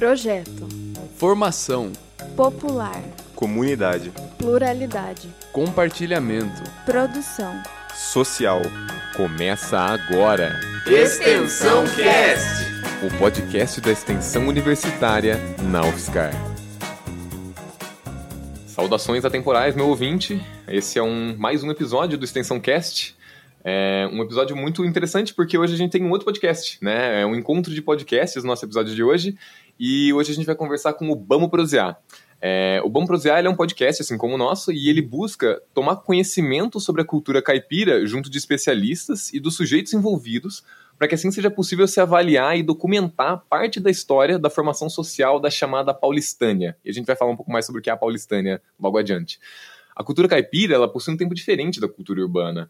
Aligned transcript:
Projeto. 0.00 0.66
Formação. 1.18 1.92
Popular. 2.34 3.02
Comunidade. 3.34 4.10
Pluralidade. 4.38 5.28
Compartilhamento. 5.52 6.62
Produção. 6.86 7.52
Social. 7.94 8.62
Começa 9.14 9.78
agora. 9.78 10.58
Extensão 10.86 11.84
Cast. 11.94 12.64
O 13.06 13.18
podcast 13.18 13.78
da 13.82 13.92
extensão 13.92 14.48
universitária 14.48 15.36
na 15.70 15.82
UFSCar. 15.82 16.32
Saudações 18.68 19.26
atemporais, 19.26 19.76
meu 19.76 19.88
ouvinte. 19.88 20.40
Esse 20.66 20.98
é 20.98 21.02
um 21.02 21.36
mais 21.36 21.62
um 21.62 21.70
episódio 21.70 22.16
do 22.16 22.24
Extensão 22.24 22.58
Cast. 22.58 23.14
É 23.62 24.08
um 24.10 24.22
episódio 24.22 24.56
muito 24.56 24.82
interessante 24.82 25.34
porque 25.34 25.58
hoje 25.58 25.74
a 25.74 25.76
gente 25.76 25.90
tem 25.90 26.02
um 26.02 26.10
outro 26.10 26.24
podcast, 26.24 26.78
né? 26.80 27.20
É 27.20 27.26
um 27.26 27.34
encontro 27.34 27.74
de 27.74 27.82
podcasts, 27.82 28.42
nosso 28.42 28.64
episódio 28.64 28.94
de 28.94 29.02
hoje. 29.02 29.36
E 29.82 30.12
hoje 30.12 30.30
a 30.30 30.34
gente 30.34 30.44
vai 30.44 30.54
conversar 30.54 30.92
com 30.92 31.10
o 31.10 31.16
Bamo 31.16 31.48
Prosear. 31.48 31.98
É, 32.38 32.82
o 32.84 32.90
Bom 32.90 33.06
Prosear 33.06 33.42
é 33.46 33.48
um 33.48 33.56
podcast, 33.56 34.02
assim 34.02 34.18
como 34.18 34.34
o 34.34 34.36
nosso, 34.36 34.70
e 34.70 34.90
ele 34.90 35.00
busca 35.00 35.58
tomar 35.72 35.96
conhecimento 35.96 36.78
sobre 36.78 37.00
a 37.00 37.04
cultura 37.04 37.40
caipira 37.40 38.06
junto 38.06 38.28
de 38.28 38.36
especialistas 38.36 39.32
e 39.32 39.40
dos 39.40 39.56
sujeitos 39.56 39.94
envolvidos, 39.94 40.62
para 40.98 41.08
que 41.08 41.14
assim 41.14 41.30
seja 41.30 41.50
possível 41.50 41.88
se 41.88 41.98
avaliar 41.98 42.58
e 42.58 42.62
documentar 42.62 43.42
parte 43.48 43.80
da 43.80 43.90
história 43.90 44.38
da 44.38 44.50
formação 44.50 44.90
social 44.90 45.40
da 45.40 45.48
chamada 45.48 45.94
paulistânia. 45.94 46.76
E 46.84 46.90
a 46.90 46.92
gente 46.92 47.06
vai 47.06 47.16
falar 47.16 47.30
um 47.30 47.36
pouco 47.36 47.50
mais 47.50 47.64
sobre 47.64 47.80
o 47.80 47.82
que 47.82 47.88
é 47.88 47.92
a 47.94 47.96
paulistânia 47.96 48.60
logo 48.78 48.98
adiante. 48.98 49.40
A 49.96 50.04
cultura 50.04 50.28
caipira 50.28 50.74
ela 50.74 50.92
possui 50.92 51.14
um 51.14 51.16
tempo 51.16 51.34
diferente 51.34 51.80
da 51.80 51.88
cultura 51.88 52.20
urbana 52.20 52.68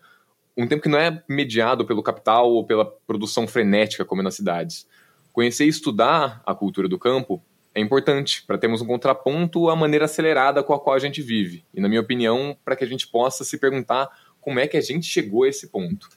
um 0.56 0.66
tempo 0.66 0.82
que 0.82 0.88
não 0.88 0.98
é 0.98 1.23
mediado 1.29 1.87
pelo 1.87 2.02
capital 2.02 2.51
ou 2.51 2.65
pela 2.65 2.84
produção 2.84 3.46
frenética 3.46 4.04
como 4.04 4.20
é 4.20 4.24
nas 4.24 4.34
cidades. 4.34 4.87
Conhecer 5.33 5.65
e 5.65 5.69
estudar 5.69 6.43
a 6.45 6.55
cultura 6.55 6.89
do 6.89 6.98
campo 6.98 7.43
é 7.74 7.80
importante 7.80 8.43
para 8.46 8.59
termos 8.59 8.80
um 8.80 8.87
contraponto 8.87 9.68
à 9.71 9.77
maneira 9.77 10.04
acelerada 10.04 10.63
com 10.63 10.74
a 10.74 10.80
qual 10.80 10.96
a 10.96 10.99
gente 10.99 11.23
vive. 11.23 11.65
E, 11.73 11.80
na 11.80 11.88
minha 11.88 12.01
opinião, 12.01 12.57
para 12.65 12.74
que 12.74 12.85
a 12.85 12.87
gente 12.87 13.07
possa 13.07 13.45
se 13.45 13.59
perguntar 13.59 14.09
como 14.41 14.59
é 14.59 14.66
que 14.66 14.77
a 14.77 14.80
gente 14.80 15.07
chegou 15.07 15.45
a 15.45 15.49
esse 15.49 15.69
ponto. 15.69 16.09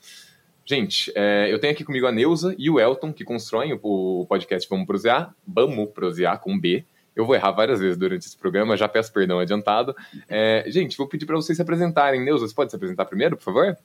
Gente, 0.66 1.12
é, 1.14 1.52
eu 1.52 1.60
tenho 1.60 1.74
aqui 1.74 1.84
comigo 1.84 2.08
a 2.08 2.12
Neuza 2.12 2.56
e 2.58 2.70
o 2.70 2.80
Elton, 2.80 3.12
que 3.12 3.24
constroem 3.24 3.78
o, 3.82 4.26
podcast 4.28 4.68
Vamos 4.70 4.88
Prosear, 4.88 5.36
Vamos 5.46 5.92
Prosear 5.92 6.40
com 6.40 6.58
B, 6.58 6.86
eu 7.16 7.26
vou 7.26 7.36
errar 7.36 7.52
várias 7.52 7.80
vezes 7.80 7.98
durante 7.98 8.26
esse 8.26 8.38
programa, 8.38 8.76
já 8.76 8.88
peço 8.88 9.14
perdão 9.14 9.40
adiantado. 9.40 9.96
É, 10.28 10.64
gente, 10.68 10.98
vou 10.98 11.08
pedir 11.08 11.26
para 11.26 11.36
vocês 11.36 11.56
se 11.56 11.62
apresentarem. 11.62 12.24
Neuza, 12.24 12.48
você 12.48 12.56
pode 12.56 12.72
se 12.72 12.76
apresentar 12.76 13.06
primeiro, 13.06 13.38
por 13.38 13.44
favor? 13.44 13.78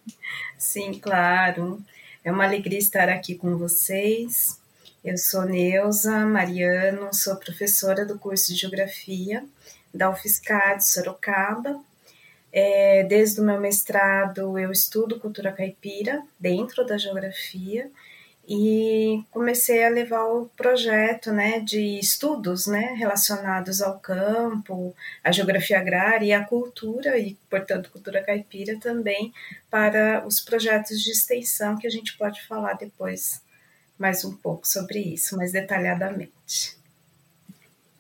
Sim, 0.57 0.95
claro. 0.95 1.79
É 2.25 2.33
uma 2.33 2.45
alegria 2.45 2.79
estar 2.79 3.09
aqui 3.09 3.35
com 3.35 3.57
vocês. 3.57 4.58
Eu 5.05 5.17
sou 5.17 5.43
Neuza 5.43 6.27
Mariano, 6.27 7.15
sou 7.15 7.37
professora 7.37 8.05
do 8.05 8.19
curso 8.19 8.53
de 8.53 8.59
Geografia 8.61 9.45
da 9.95 10.11
UFSCar 10.11 10.77
de 10.77 10.87
Sorocaba. 10.87 11.81
É, 12.53 13.05
desde 13.05 13.41
o 13.41 13.45
meu 13.45 13.61
mestrado, 13.61 14.59
eu 14.59 14.73
estudo 14.73 15.21
cultura 15.21 15.53
caipira 15.53 16.21
dentro 16.39 16.85
da 16.85 16.99
geografia 16.99 17.89
e 18.49 19.23
comecei 19.31 19.85
a 19.85 19.89
levar 19.89 20.25
o 20.25 20.47
projeto 20.57 21.31
né, 21.31 21.61
de 21.61 21.99
estudos 22.01 22.67
né, 22.67 22.97
relacionados 22.99 23.81
ao 23.81 24.01
campo, 24.01 24.97
à 25.23 25.31
geografia 25.31 25.79
agrária 25.79 26.27
e 26.27 26.33
à 26.33 26.43
cultura, 26.45 27.17
e, 27.19 27.35
portanto, 27.49 27.91
cultura 27.91 28.23
caipira 28.23 28.77
também, 28.81 29.33
para 29.71 30.27
os 30.27 30.41
projetos 30.41 31.01
de 31.01 31.13
extensão, 31.13 31.77
que 31.77 31.87
a 31.87 31.91
gente 31.91 32.17
pode 32.17 32.45
falar 32.47 32.73
depois 32.73 33.47
mais 33.99 34.25
um 34.25 34.37
pouco 34.37 34.67
sobre 34.67 35.01
isso, 35.01 35.37
mais 35.37 35.53
detalhadamente. 35.53 36.77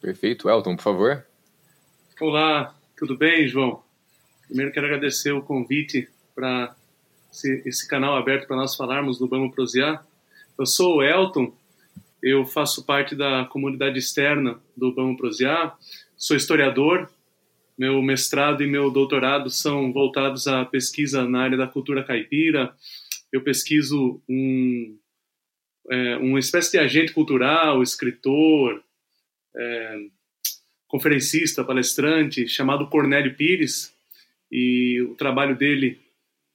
Perfeito. 0.00 0.48
Elton, 0.48 0.77
por 0.77 0.82
favor. 0.82 1.27
Olá, 2.20 2.74
tudo 2.96 3.16
bem, 3.16 3.48
João? 3.48 3.83
Primeiro 4.46 4.73
quero 4.73 4.86
agradecer 4.86 5.33
o 5.33 5.42
convite 5.42 6.08
para 6.34 6.74
esse, 7.33 7.62
esse 7.67 7.86
canal 7.86 8.17
aberto 8.17 8.46
para 8.46 8.56
nós 8.56 8.77
falarmos 8.77 9.18
do 9.18 9.28
Vamos 9.28 9.55
Prosear 9.55 10.06
eu 10.58 10.67
sou 10.67 10.96
o 10.96 11.02
Elton, 11.05 11.55
eu 12.20 12.44
faço 12.44 12.84
parte 12.84 13.14
da 13.14 13.44
comunidade 13.44 13.96
externa 13.96 14.58
do 14.77 14.92
Vamos 14.92 15.17
Prosear, 15.17 15.78
sou 16.17 16.36
historiador, 16.36 17.08
meu 17.78 18.02
mestrado 18.02 18.61
e 18.61 18.67
meu 18.67 18.90
doutorado 18.90 19.50
são 19.50 19.92
voltados 19.92 20.48
à 20.48 20.64
pesquisa 20.64 21.24
na 21.28 21.42
área 21.42 21.56
da 21.56 21.68
cultura 21.68 22.02
caipira. 22.02 22.74
Eu 23.30 23.40
pesquiso 23.42 24.20
um, 24.28 24.98
é, 25.90 26.16
uma 26.16 26.38
espécie 26.38 26.72
de 26.72 26.78
agente 26.78 27.12
cultural, 27.12 27.82
escritor, 27.82 28.82
é, 29.56 29.98
conferencista, 30.86 31.64
palestrante, 31.64 32.48
chamado 32.48 32.88
Cornélio 32.88 33.34
Pires, 33.34 33.94
e 34.50 35.00
o 35.02 35.14
trabalho 35.14 35.56
dele 35.56 36.00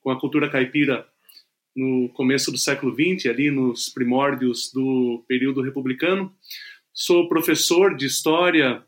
com 0.01 0.09
a 0.09 0.19
cultura 0.19 0.49
caipira 0.49 1.07
no 1.75 2.09
começo 2.09 2.51
do 2.51 2.57
século 2.57 2.93
XX, 2.93 3.27
ali 3.27 3.49
nos 3.49 3.89
primórdios 3.89 4.71
do 4.71 5.23
período 5.27 5.61
republicano. 5.61 6.31
Sou 6.93 7.27
professor 7.27 7.95
de 7.95 8.05
História 8.05 8.83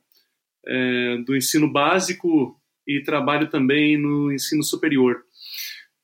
é, 0.65 1.17
do 1.25 1.35
ensino 1.35 1.71
básico 1.71 2.59
e 2.87 3.01
trabalho 3.01 3.49
também 3.49 3.97
no 3.97 4.31
ensino 4.31 4.63
superior. 4.63 5.23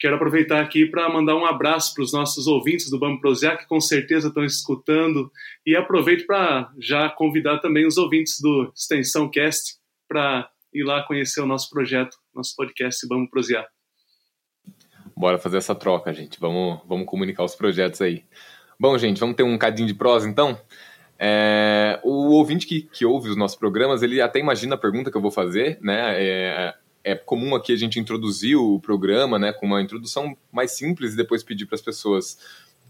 Quero 0.02 0.16
aproveitar 0.16 0.60
aqui 0.60 0.88
para 0.88 1.08
mandar 1.08 1.36
um 1.36 1.46
abraço 1.46 1.94
para 1.94 2.04
os 2.04 2.12
nossos 2.12 2.48
ouvintes 2.48 2.90
do 2.90 2.98
Bambu 2.98 3.22
Prosear, 3.22 3.56
que 3.56 3.68
com 3.68 3.80
certeza 3.80 4.30
estão 4.30 4.44
escutando, 4.44 5.32
e 5.64 5.76
aproveito 5.76 6.26
para 6.26 6.74
já 6.80 7.08
convidar 7.08 7.60
também 7.60 7.86
os 7.86 7.98
ouvintes 7.98 8.42
do 8.42 8.74
Extensão 8.76 9.30
Cast 9.30 9.76
para 10.08 10.50
ir 10.74 10.84
lá 10.84 11.04
conhecer 11.04 11.40
o 11.40 11.46
nosso 11.46 11.70
projeto, 11.70 12.18
nosso 12.34 12.56
podcast 12.56 13.08
Bambu 13.08 13.30
Prosear. 13.30 13.68
Bora 15.16 15.38
fazer 15.38 15.58
essa 15.58 15.76
troca, 15.76 16.12
gente. 16.12 16.40
Vamos, 16.40 16.82
vamos 16.88 17.06
comunicar 17.06 17.44
os 17.44 17.54
projetos 17.54 18.02
aí. 18.02 18.26
Bom, 18.80 18.98
gente, 18.98 19.20
vamos 19.20 19.36
ter 19.36 19.44
um 19.44 19.56
cadinho 19.56 19.88
de 19.88 19.94
prosa, 19.94 20.28
então? 20.28 20.60
É, 21.20 22.00
o 22.04 22.32
ouvinte 22.32 22.66
que, 22.66 22.90
que 22.92 23.06
ouve 23.06 23.30
os 23.30 23.38
nossos 23.38 23.56
programas, 23.56 24.02
ele 24.02 24.20
até 24.20 24.40
imagina 24.40 24.74
a 24.74 24.80
pergunta 24.80 25.12
que 25.12 25.18
eu 25.18 25.22
vou 25.22 25.30
fazer, 25.30 25.78
né? 25.80 26.16
É, 26.18 26.74
é 27.04 27.16
comum 27.16 27.56
aqui 27.56 27.74
a 27.74 27.78
gente 27.78 28.00
introduzir 28.00 28.56
o 28.56 28.80
programa, 28.80 29.40
né, 29.40 29.52
com 29.52 29.66
uma 29.66 29.82
introdução 29.82 30.36
mais 30.52 30.72
simples 30.72 31.14
e 31.14 31.18
depois 31.18 31.44
pedir 31.44 31.66
para 31.66 31.76
as 31.76 31.82
pessoas 31.82 32.38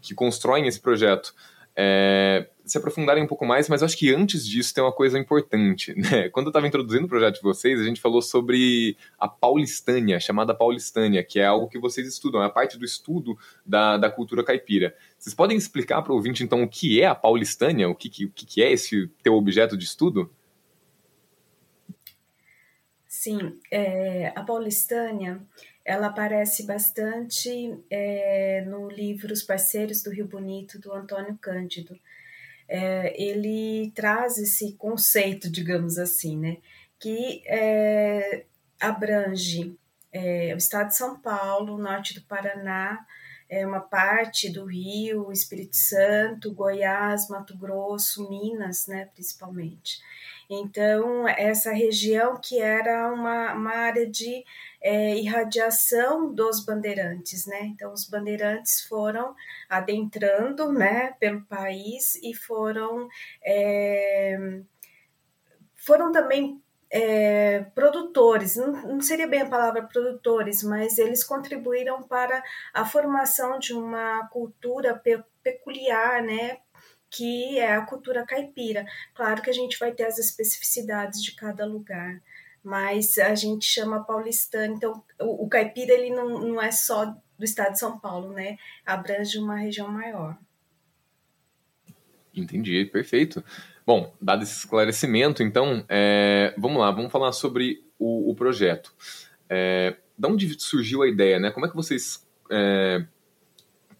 que 0.01 0.13
constroem 0.13 0.67
esse 0.67 0.79
projeto 0.79 1.33
é, 1.75 2.47
se 2.65 2.77
aprofundarem 2.77 3.23
um 3.23 3.27
pouco 3.27 3.45
mais, 3.45 3.69
mas 3.69 3.81
acho 3.81 3.97
que 3.97 4.13
antes 4.13 4.45
disso 4.45 4.73
tem 4.73 4.83
uma 4.83 4.91
coisa 4.91 5.17
importante. 5.17 5.93
Né? 6.01 6.29
Quando 6.29 6.47
eu 6.47 6.49
estava 6.49 6.67
introduzindo 6.67 7.05
o 7.05 7.07
projeto 7.07 7.35
de 7.35 7.41
vocês, 7.41 7.79
a 7.79 7.83
gente 7.83 8.01
falou 8.01 8.21
sobre 8.21 8.97
a 9.19 9.27
paulistânia, 9.27 10.19
chamada 10.19 10.53
paulistânia, 10.53 11.23
que 11.23 11.39
é 11.39 11.45
algo 11.45 11.67
que 11.67 11.77
vocês 11.77 12.07
estudam, 12.07 12.41
é 12.41 12.47
a 12.47 12.49
parte 12.49 12.77
do 12.77 12.83
estudo 12.83 13.37
da, 13.65 13.97
da 13.97 14.09
cultura 14.09 14.43
caipira. 14.43 14.95
Vocês 15.17 15.35
podem 15.35 15.55
explicar 15.55 16.01
para 16.01 16.11
o 16.11 16.15
ouvinte, 16.15 16.43
então, 16.43 16.63
o 16.63 16.67
que 16.67 16.99
é 17.01 17.05
a 17.05 17.15
paulistânia? 17.15 17.87
O 17.87 17.95
que, 17.95 18.09
que, 18.09 18.25
o 18.25 18.31
que 18.31 18.63
é 18.63 18.71
esse 18.71 19.07
teu 19.21 19.35
objeto 19.35 19.77
de 19.77 19.85
estudo? 19.85 20.29
Sim, 23.13 23.59
é, 23.69 24.31
a 24.37 24.41
paulistânia 24.41 25.41
ela 25.83 26.07
aparece 26.07 26.65
bastante 26.65 27.77
é, 27.89 28.63
no 28.65 28.89
livro 28.89 29.33
Os 29.33 29.43
Parceiros 29.43 30.01
do 30.01 30.11
Rio 30.11 30.25
Bonito, 30.29 30.79
do 30.79 30.93
Antônio 30.93 31.37
Cândido. 31.37 31.99
É, 32.69 33.13
ele 33.21 33.91
traz 33.93 34.37
esse 34.37 34.73
conceito, 34.77 35.51
digamos 35.51 35.97
assim, 35.97 36.37
né, 36.37 36.57
que 36.97 37.43
abrange 38.79 39.75
o 40.53 40.57
estado 40.57 40.87
de 40.87 40.95
São 40.95 41.19
Paulo, 41.19 41.75
o 41.75 41.81
norte 41.81 42.13
do 42.13 42.21
Paraná, 42.21 43.05
é, 43.49 43.67
uma 43.67 43.81
parte 43.81 44.49
do 44.49 44.63
Rio, 44.63 45.33
Espírito 45.33 45.75
Santo, 45.75 46.53
Goiás, 46.53 47.27
Mato 47.27 47.57
Grosso, 47.57 48.29
Minas, 48.29 48.87
né, 48.87 49.09
principalmente. 49.13 49.99
Então, 50.53 51.25
essa 51.29 51.71
região 51.71 52.35
que 52.35 52.59
era 52.59 53.07
uma, 53.13 53.53
uma 53.53 53.71
área 53.71 54.05
de 54.05 54.43
é, 54.81 55.15
irradiação 55.15 56.33
dos 56.33 56.65
bandeirantes, 56.65 57.45
né? 57.45 57.61
Então, 57.67 57.93
os 57.93 58.05
bandeirantes 58.05 58.81
foram 58.81 59.33
adentrando, 59.69 60.73
né, 60.73 61.13
pelo 61.21 61.41
país 61.45 62.15
e 62.15 62.33
foram 62.33 63.07
é, 63.41 64.61
foram 65.73 66.11
também 66.11 66.61
é, 66.91 67.61
produtores, 67.73 68.57
não, 68.57 68.73
não, 68.73 69.01
seria 69.01 69.27
bem 69.27 69.41
a 69.41 69.49
palavra 69.49 69.83
produtores, 69.83 70.61
mas 70.63 70.97
eles 70.97 71.23
contribuíram 71.23 72.03
para 72.03 72.43
a 72.73 72.85
formação 72.85 73.57
de 73.57 73.73
uma 73.73 74.27
cultura 74.27 74.93
pe 74.95 75.23
peculiar, 75.41 76.21
né, 76.21 76.59
que 77.11 77.59
é 77.59 77.75
a 77.75 77.85
cultura 77.85 78.25
caipira. 78.25 78.85
Claro 79.13 79.41
que 79.41 79.49
a 79.49 79.53
gente 79.53 79.77
vai 79.77 79.91
ter 79.91 80.05
as 80.05 80.17
especificidades 80.17 81.21
de 81.21 81.35
cada 81.35 81.65
lugar, 81.65 82.21
mas 82.63 83.17
a 83.17 83.35
gente 83.35 83.65
chama 83.65 84.03
paulistano, 84.03 84.75
então 84.75 85.03
o, 85.19 85.45
o 85.45 85.49
caipira 85.49 85.93
ele 85.93 86.09
não, 86.09 86.39
não 86.39 86.61
é 86.61 86.71
só 86.71 87.05
do 87.05 87.43
estado 87.43 87.73
de 87.73 87.79
São 87.79 87.99
Paulo, 87.99 88.31
né? 88.33 88.57
Abrange 88.85 89.37
uma 89.37 89.57
região 89.57 89.89
maior. 89.89 90.37
Entendi, 92.33 92.85
perfeito. 92.85 93.43
Bom, 93.85 94.13
dado 94.21 94.43
esse 94.43 94.59
esclarecimento, 94.59 95.43
então, 95.43 95.83
é, 95.89 96.53
vamos 96.57 96.79
lá, 96.79 96.91
vamos 96.91 97.11
falar 97.11 97.33
sobre 97.33 97.83
o, 97.99 98.31
o 98.31 98.35
projeto. 98.35 98.93
É, 99.49 99.97
da 100.17 100.29
onde 100.29 100.57
surgiu 100.59 101.01
a 101.01 101.09
ideia, 101.09 101.39
né? 101.39 101.51
Como 101.51 101.65
é 101.65 101.69
que 101.69 101.75
vocês 101.75 102.25
é, 102.49 103.05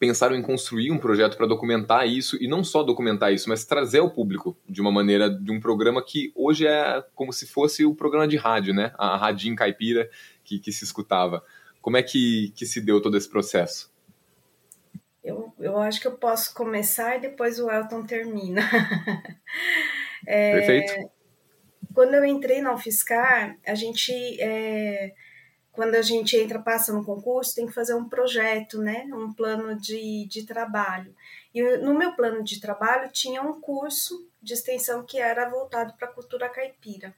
pensaram 0.01 0.36
em 0.36 0.42
construir 0.42 0.92
um 0.92 0.98
projeto 0.98 1.38
para 1.38 1.45
documentar 1.45 2.07
isso 2.07 2.36
e 2.42 2.48
não 2.48 2.63
só 2.63 2.81
documentar 2.81 3.31
isso, 3.31 3.48
mas 3.48 3.65
trazer 3.65 4.00
ao 4.00 4.09
público 4.09 4.57
de 4.68 4.81
uma 4.81 4.92
maneira 4.92 5.30
de 5.30 5.51
um 5.51 5.59
programa 5.59 6.03
que 6.03 6.31
hoje 6.36 6.65
é 6.65 7.06
como 7.13 7.31
se 7.31 7.45
fosse 7.45 7.86
o 7.86 7.94
programa 7.94 8.27
de 8.27 8.36
rádio, 8.36 8.74
né? 8.74 8.92
A 8.98 9.15
Radinho 9.15 9.56
Caipira 9.56 10.09
que, 10.44 10.57
que 10.57 10.71
se 10.71 10.83
escutava. 10.83 11.45
Como 11.83 11.98
é 11.98 12.01
que, 12.01 12.51
que 12.56 12.65
se 12.65 12.81
deu 12.81 13.00
todo 13.00 13.15
esse 13.15 13.30
processo? 13.30 13.94
Eu, 15.24 15.53
eu 15.59 15.77
acho 15.77 16.01
que 16.01 16.07
eu 16.07 16.13
posso 16.13 16.51
começar 16.56 17.18
e 17.18 17.21
depois 17.21 17.59
o 17.59 17.69
Elton 17.69 18.04
termina. 18.04 18.63
é, 20.25 20.54
Perfeito. 20.54 21.12
Quando 21.94 22.15
eu 22.15 22.25
entrei 22.25 22.59
na 22.59 22.74
UFSCar, 22.74 23.56
a 23.68 23.75
gente, 23.75 24.12
é, 24.42 25.13
quando 25.71 25.95
a 25.95 26.01
gente 26.01 26.35
entra, 26.35 26.59
passa 26.59 26.91
no 26.91 27.03
concurso, 27.03 27.56
tem 27.56 27.65
que 27.65 27.73
fazer 27.73 27.94
um 27.94 28.07
projeto, 28.07 28.79
né? 28.79 29.07
Um 29.13 29.33
plano 29.33 29.79
de, 29.79 30.25
de 30.27 30.45
trabalho. 30.45 31.15
E 31.53 31.62
no 31.77 31.94
meu 31.94 32.13
plano 32.13 32.44
de 32.44 32.59
trabalho 32.59 33.09
tinha 33.12 33.41
um 33.41 33.59
curso 33.59 34.27
de 34.41 34.53
extensão 34.53 35.06
que 35.06 35.18
era 35.18 35.50
voltado 35.50 35.94
para 35.94 36.07
a 36.07 36.12
cultura 36.12 36.50
caipira. 36.50 37.15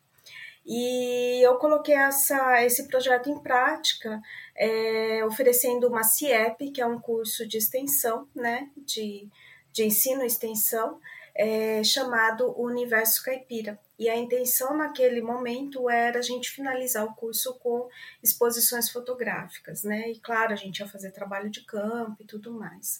E 0.66 1.42
eu 1.46 1.56
coloquei 1.58 1.96
essa, 1.96 2.64
esse 2.64 2.88
projeto 2.88 3.30
em 3.30 3.38
prática, 3.40 4.22
é, 4.56 5.26
oferecendo 5.26 5.88
uma 5.88 6.04
CIEP, 6.04 6.72
que 6.72 6.82
é 6.82 6.86
um 6.86 7.00
curso 7.00 7.46
de 7.46 7.58
extensão, 7.58 8.28
né, 8.34 8.70
de, 8.78 9.28
de 9.74 9.84
ensino 9.84 10.24
e 10.24 10.28
extensão, 10.28 11.02
é, 11.36 11.84
chamado 11.84 12.54
Universo 12.58 13.24
Caipira. 13.24 13.78
E 13.98 14.10
a 14.10 14.16
intenção 14.18 14.76
naquele 14.76 15.22
momento 15.22 15.90
era 15.90 16.20
a 16.20 16.22
gente 16.22 16.50
finalizar 16.50 17.06
o 17.06 17.14
curso 17.16 17.54
com 17.60 17.88
exposições 18.22 18.90
fotográficas, 18.90 19.84
né? 19.84 20.12
E 20.12 20.20
claro, 20.20 20.54
a 20.54 20.56
gente 20.56 20.80
ia 20.80 20.88
fazer 20.88 21.12
trabalho 21.12 21.50
de 21.50 21.64
campo 21.64 22.18
e 22.22 22.26
tudo 22.26 22.52
mais. 22.52 23.00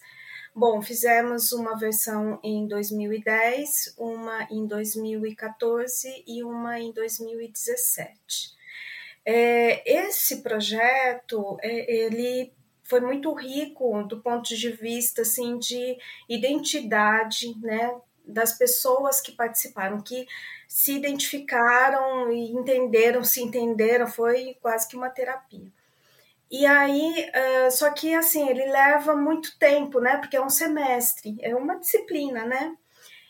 Bom, 0.56 0.82
fizemos 0.84 1.52
uma 1.52 1.76
versão 1.76 2.40
em 2.44 2.68
2010, 2.68 3.96
uma 3.98 4.48
em 4.52 4.68
2014 4.68 6.24
e 6.28 6.44
uma 6.44 6.80
em 6.80 6.92
2017. 6.92 8.54
É, 9.26 10.06
esse 10.06 10.44
projeto, 10.44 11.58
é, 11.60 12.06
ele 12.06 12.54
foi 12.84 13.00
muito 13.00 13.34
rico 13.34 14.04
do 14.04 14.22
ponto 14.22 14.56
de 14.56 14.70
vista 14.70 15.24
assim 15.24 15.58
de 15.58 15.98
identidade, 16.30 17.58
né, 17.60 17.96
das 18.26 18.58
pessoas 18.58 19.20
que 19.22 19.32
participaram, 19.32 20.02
que 20.02 20.28
se 20.74 20.94
identificaram 20.94 22.32
e 22.32 22.52
entenderam, 22.52 23.24
se 23.24 23.44
entenderam, 23.44 24.08
foi 24.08 24.58
quase 24.60 24.88
que 24.88 24.98
uma 24.98 25.08
terapia. 25.08 25.68
E 26.50 26.66
aí, 26.66 27.30
uh, 27.68 27.72
só 27.72 27.92
que 27.92 28.12
assim, 28.16 28.50
ele 28.50 28.66
leva 28.66 29.16
muito 29.16 29.56
tempo, 29.60 30.00
né? 30.00 30.18
Porque 30.18 30.36
é 30.36 30.42
um 30.42 30.50
semestre, 30.50 31.38
é 31.42 31.54
uma 31.56 31.80
disciplina, 31.80 32.44
né? 32.46 32.76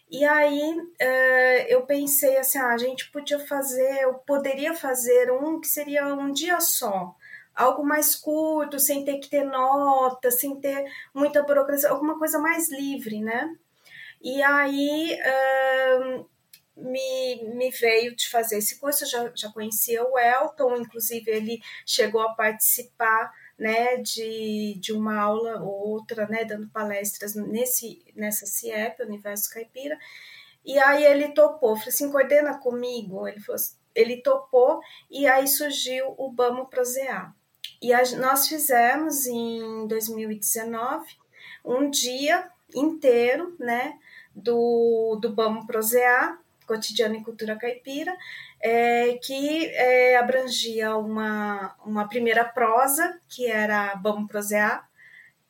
E 0.10 0.24
aí 0.24 0.80
uh, 0.80 1.68
eu 1.68 1.82
pensei 1.86 2.38
assim, 2.38 2.60
ah, 2.60 2.70
a 2.70 2.78
gente 2.78 3.12
podia 3.12 3.40
fazer, 3.40 4.04
eu 4.04 4.14
poderia 4.14 4.74
fazer 4.74 5.30
um 5.30 5.60
que 5.60 5.68
seria 5.68 6.16
um 6.16 6.32
dia 6.32 6.62
só, 6.62 7.14
algo 7.54 7.84
mais 7.84 8.16
curto, 8.16 8.80
sem 8.80 9.04
ter 9.04 9.18
que 9.20 9.30
ter 9.30 9.44
nota, 9.44 10.32
sem 10.32 10.62
ter 10.62 10.90
muita 11.14 11.44
burocracia, 11.44 11.90
alguma 11.90 12.18
coisa 12.18 12.40
mais 12.40 12.72
livre, 12.72 13.20
né? 13.20 13.54
E 14.22 14.42
aí 14.42 15.20
uh, 15.20 16.33
me, 16.76 17.44
me 17.56 17.70
veio 17.70 18.16
de 18.16 18.30
fazer 18.30 18.58
esse 18.58 18.80
curso, 18.80 19.04
eu 19.04 19.08
já, 19.08 19.32
já 19.36 19.52
conhecia 19.52 20.04
o 20.04 20.18
Elton, 20.18 20.78
inclusive 20.78 21.30
ele 21.30 21.62
chegou 21.86 22.22
a 22.22 22.34
participar 22.34 23.32
né, 23.58 23.98
de, 23.98 24.76
de 24.80 24.92
uma 24.92 25.20
aula 25.20 25.62
ou 25.62 25.90
outra, 25.90 26.28
né, 26.28 26.44
dando 26.44 26.68
palestras 26.70 27.36
nesse, 27.36 28.04
nessa 28.16 28.46
CIEP, 28.46 29.04
Universo 29.04 29.52
Caipira, 29.52 29.98
e 30.66 30.78
aí 30.80 31.04
ele 31.04 31.30
topou, 31.30 31.76
falei 31.76 31.90
assim, 31.90 32.12
coordena 32.12 32.58
comigo, 32.58 33.28
ele, 33.28 33.40
falou, 33.40 33.62
ele 33.94 34.18
topou, 34.22 34.80
e 35.12 35.28
aí 35.28 35.48
surgiu 35.48 36.16
o 36.18 36.32
Bamo 36.32 36.68
Prosear. 36.68 37.36
E 37.82 37.94
a, 37.94 38.02
nós 38.18 38.48
fizemos 38.48 39.28
em 39.28 39.88
2019 39.88 41.06
um 41.64 41.90
dia 41.90 42.50
inteiro, 42.74 43.56
né, 43.60 44.00
do, 44.34 45.20
do 45.22 45.30
Bamo 45.30 45.68
Prosear, 45.68 46.43
Cotidiano 46.66 47.16
e 47.16 47.24
Cultura 47.24 47.56
Caipira, 47.56 48.16
é, 48.62 49.20
que 49.22 49.68
é, 49.68 50.18
abrangia 50.18 50.96
uma, 50.96 51.76
uma 51.86 52.08
primeira 52.08 52.46
prosa, 52.46 53.20
que 53.30 53.48
era 53.48 53.96
Vamos 53.96 54.28
Prosear, 54.28 54.88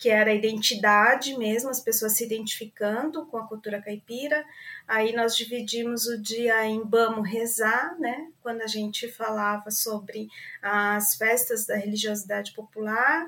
que 0.04 0.10
era 0.10 0.31
a 0.31 0.33
identidade 0.33 1.38
mesmo, 1.38 1.69
as 1.69 1.80
pessoas 1.80 2.18
se 2.18 2.25
identificando 2.25 3.25
com 3.27 3.38
a 3.38 3.48
cultura 3.48 3.81
caipira. 3.81 4.44
Aí 4.86 5.15
nós 5.15 5.33
dividimos 5.33 6.07
o 6.07 6.21
dia 6.21 6.65
em 6.65 6.83
Vamos 6.83 7.30
Rezar, 7.30 7.98
né? 7.98 8.27
quando 8.42 8.63
a 8.63 8.68
gente 8.68 9.07
falava 9.09 9.71
sobre 9.71 10.27
as 10.62 11.16
festas 11.16 11.66
da 11.66 11.77
religiosidade 11.77 12.51
popular. 12.51 13.25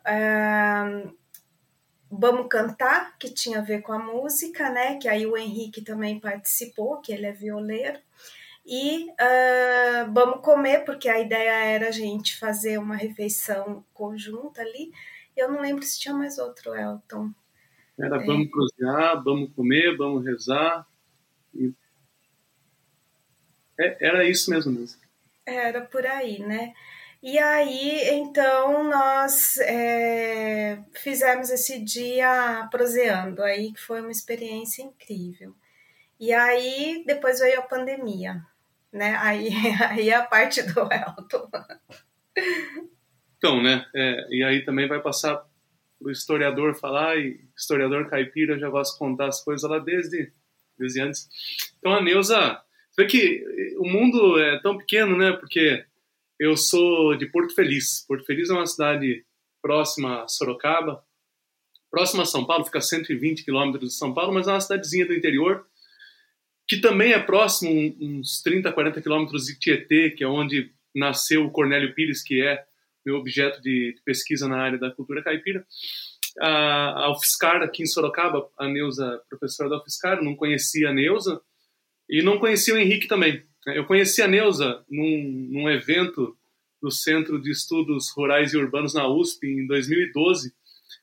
Uh, 0.00 1.16
Vamos 2.10 2.46
Cantar, 2.48 3.16
que 3.18 3.28
tinha 3.28 3.58
a 3.58 3.62
ver 3.62 3.82
com 3.82 3.92
a 3.92 3.98
música, 3.98 4.70
né? 4.70 4.96
Que 4.96 5.08
aí 5.08 5.26
o 5.26 5.36
Henrique 5.36 5.82
também 5.82 6.20
participou, 6.20 7.00
que 7.00 7.12
ele 7.12 7.26
é 7.26 7.32
violeiro. 7.32 7.98
E 8.64 9.10
uh, 9.10 10.12
Vamos 10.12 10.40
Comer, 10.40 10.84
porque 10.84 11.08
a 11.08 11.20
ideia 11.20 11.64
era 11.64 11.88
a 11.88 11.92
gente 11.92 12.36
fazer 12.36 12.78
uma 12.78 12.96
refeição 12.96 13.84
conjunta 13.94 14.60
ali. 14.60 14.92
Eu 15.36 15.50
não 15.50 15.60
lembro 15.60 15.84
se 15.84 16.00
tinha 16.00 16.14
mais 16.14 16.38
outro, 16.38 16.74
Elton. 16.74 17.30
Era 17.98 18.18
Vamos 18.18 18.46
é. 18.46 18.50
Cozinhar, 18.50 19.22
Vamos 19.22 19.52
Comer, 19.54 19.96
Vamos 19.96 20.24
Rezar. 20.24 20.86
E... 21.54 21.72
É, 23.78 24.06
era 24.06 24.24
isso 24.24 24.50
mesmo, 24.50 24.72
mesmo. 24.72 25.00
Era 25.44 25.82
por 25.82 26.04
aí, 26.04 26.40
né? 26.40 26.74
E 27.26 27.40
aí, 27.40 28.08
então, 28.10 28.84
nós 28.84 29.58
é, 29.58 30.78
fizemos 30.94 31.50
esse 31.50 31.82
dia 31.82 32.68
proseando, 32.70 33.42
aí 33.42 33.72
que 33.72 33.80
foi 33.80 34.00
uma 34.00 34.12
experiência 34.12 34.80
incrível. 34.80 35.52
E 36.20 36.32
aí, 36.32 37.02
depois 37.04 37.40
veio 37.40 37.58
a 37.58 37.62
pandemia, 37.62 38.40
né? 38.92 39.16
Aí, 39.20 39.48
aí 39.90 40.12
a 40.12 40.22
parte 40.22 40.62
do 40.62 40.82
Elton. 40.82 41.50
Então, 43.36 43.60
né? 43.60 43.84
É, 43.92 44.26
e 44.30 44.44
aí 44.44 44.64
também 44.64 44.86
vai 44.86 45.02
passar 45.02 45.44
o 45.98 46.08
historiador 46.08 46.76
falar, 46.76 47.16
e 47.16 47.40
historiador 47.56 48.08
caipira 48.08 48.56
já 48.56 48.70
de 48.70 48.98
contar 48.98 49.26
as 49.26 49.42
coisas 49.42 49.68
lá 49.68 49.80
desde, 49.80 50.30
desde 50.78 51.00
antes. 51.00 51.28
Então, 51.80 51.92
a 51.92 52.00
Neuza, 52.00 52.62
você 52.88 53.02
vê 53.02 53.08
que 53.08 53.74
o 53.78 53.88
mundo 53.88 54.38
é 54.38 54.60
tão 54.60 54.78
pequeno, 54.78 55.18
né? 55.18 55.32
Porque 55.32 55.84
eu 56.38 56.56
sou 56.56 57.16
de 57.16 57.26
Porto 57.26 57.54
Feliz. 57.54 58.04
Porto 58.06 58.24
Feliz 58.24 58.50
é 58.50 58.52
uma 58.52 58.66
cidade 58.66 59.24
próxima 59.62 60.22
a 60.22 60.28
Sorocaba, 60.28 61.02
próxima 61.90 62.22
a 62.22 62.26
São 62.26 62.44
Paulo, 62.44 62.64
fica 62.64 62.78
a 62.78 62.82
120 62.82 63.44
quilômetros 63.44 63.90
de 63.90 63.96
São 63.96 64.12
Paulo, 64.12 64.32
mas 64.34 64.46
é 64.46 64.52
uma 64.52 64.60
cidadezinha 64.60 65.06
do 65.06 65.14
interior, 65.14 65.66
que 66.68 66.78
também 66.78 67.12
é 67.12 67.18
próximo, 67.18 67.70
uns 68.00 68.42
30, 68.42 68.72
40 68.72 69.00
quilômetros 69.00 69.46
de 69.46 69.58
Tietê, 69.58 70.10
que 70.10 70.24
é 70.24 70.28
onde 70.28 70.72
nasceu 70.94 71.44
o 71.44 71.50
Cornélio 71.50 71.94
Pires, 71.94 72.22
que 72.22 72.42
é 72.42 72.64
meu 73.04 73.16
objeto 73.16 73.60
de 73.62 73.94
pesquisa 74.04 74.48
na 74.48 74.58
área 74.58 74.78
da 74.78 74.90
cultura 74.90 75.22
caipira. 75.22 75.64
A, 76.40 77.04
a 77.04 77.12
UFSCar, 77.12 77.62
aqui 77.62 77.82
em 77.82 77.86
Sorocaba, 77.86 78.48
a 78.58 78.68
Neuza, 78.68 79.22
professora 79.28 79.70
da 79.70 79.78
UFSCar, 79.78 80.22
não 80.22 80.34
conhecia 80.34 80.90
a 80.90 80.92
Neuza, 80.92 81.40
e 82.08 82.22
não 82.22 82.38
conhecia 82.38 82.74
o 82.74 82.78
Henrique 82.78 83.08
também. 83.08 83.44
Eu 83.66 83.84
conheci 83.84 84.22
a 84.22 84.28
Neuza 84.28 84.84
num, 84.88 85.48
num 85.50 85.68
evento 85.68 86.36
do 86.80 86.88
Centro 86.90 87.40
de 87.40 87.50
Estudos 87.50 88.10
Rurais 88.10 88.52
e 88.52 88.56
Urbanos 88.56 88.94
na 88.94 89.08
USP 89.08 89.48
em 89.48 89.66
2012, 89.66 90.54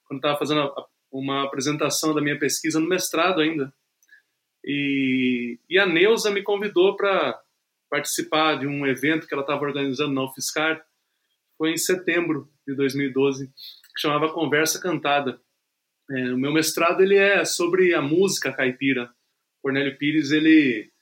quando 0.05 0.19
estava 0.19 0.39
fazendo 0.39 0.73
uma 1.11 1.43
apresentação 1.43 2.15
da 2.15 2.21
minha 2.21 2.39
pesquisa 2.39 2.79
no 2.79 2.87
mestrado 2.87 3.41
ainda. 3.41 3.73
E, 4.63 5.59
e 5.69 5.77
a 5.77 5.85
Neuza 5.85 6.31
me 6.31 6.41
convidou 6.41 6.95
para 6.95 7.37
participar 7.89 8.55
de 8.55 8.65
um 8.65 8.87
evento 8.87 9.27
que 9.27 9.33
ela 9.33 9.43
estava 9.43 9.65
organizando 9.65 10.13
na 10.13 10.23
UFSCar. 10.23 10.85
Foi 11.57 11.71
em 11.71 11.77
setembro 11.77 12.49
de 12.65 12.73
2012, 12.75 13.47
que 13.47 13.99
chamava 13.99 14.31
Conversa 14.31 14.81
Cantada. 14.81 15.37
É, 16.09 16.33
o 16.33 16.37
meu 16.37 16.53
mestrado 16.53 17.01
ele 17.01 17.17
é 17.17 17.43
sobre 17.43 17.93
a 17.93 18.01
música 18.01 18.53
caipira. 18.53 19.13
Cornélio 19.61 19.97
Pires 19.97 20.31
ele 20.31 20.92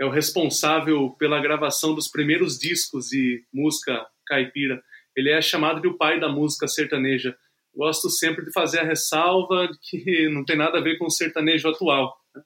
é 0.00 0.04
o 0.04 0.10
responsável 0.10 1.10
pela 1.18 1.40
gravação 1.40 1.94
dos 1.94 2.08
primeiros 2.08 2.58
discos 2.58 3.08
de 3.08 3.44
música 3.52 4.06
caipira. 4.26 4.82
Ele 5.14 5.30
é 5.30 5.42
chamado 5.42 5.80
de 5.80 5.88
o 5.88 5.96
pai 5.98 6.18
da 6.18 6.28
música 6.28 6.66
sertaneja. 6.66 7.36
Gosto 7.74 8.08
sempre 8.08 8.44
de 8.44 8.52
fazer 8.52 8.80
a 8.80 8.84
ressalva 8.84 9.68
de 9.68 9.78
que 9.78 10.28
não 10.32 10.44
tem 10.44 10.56
nada 10.56 10.78
a 10.78 10.82
ver 10.82 10.96
com 10.96 11.06
o 11.06 11.10
sertanejo 11.10 11.68
atual. 11.68 12.16
Né? 12.34 12.42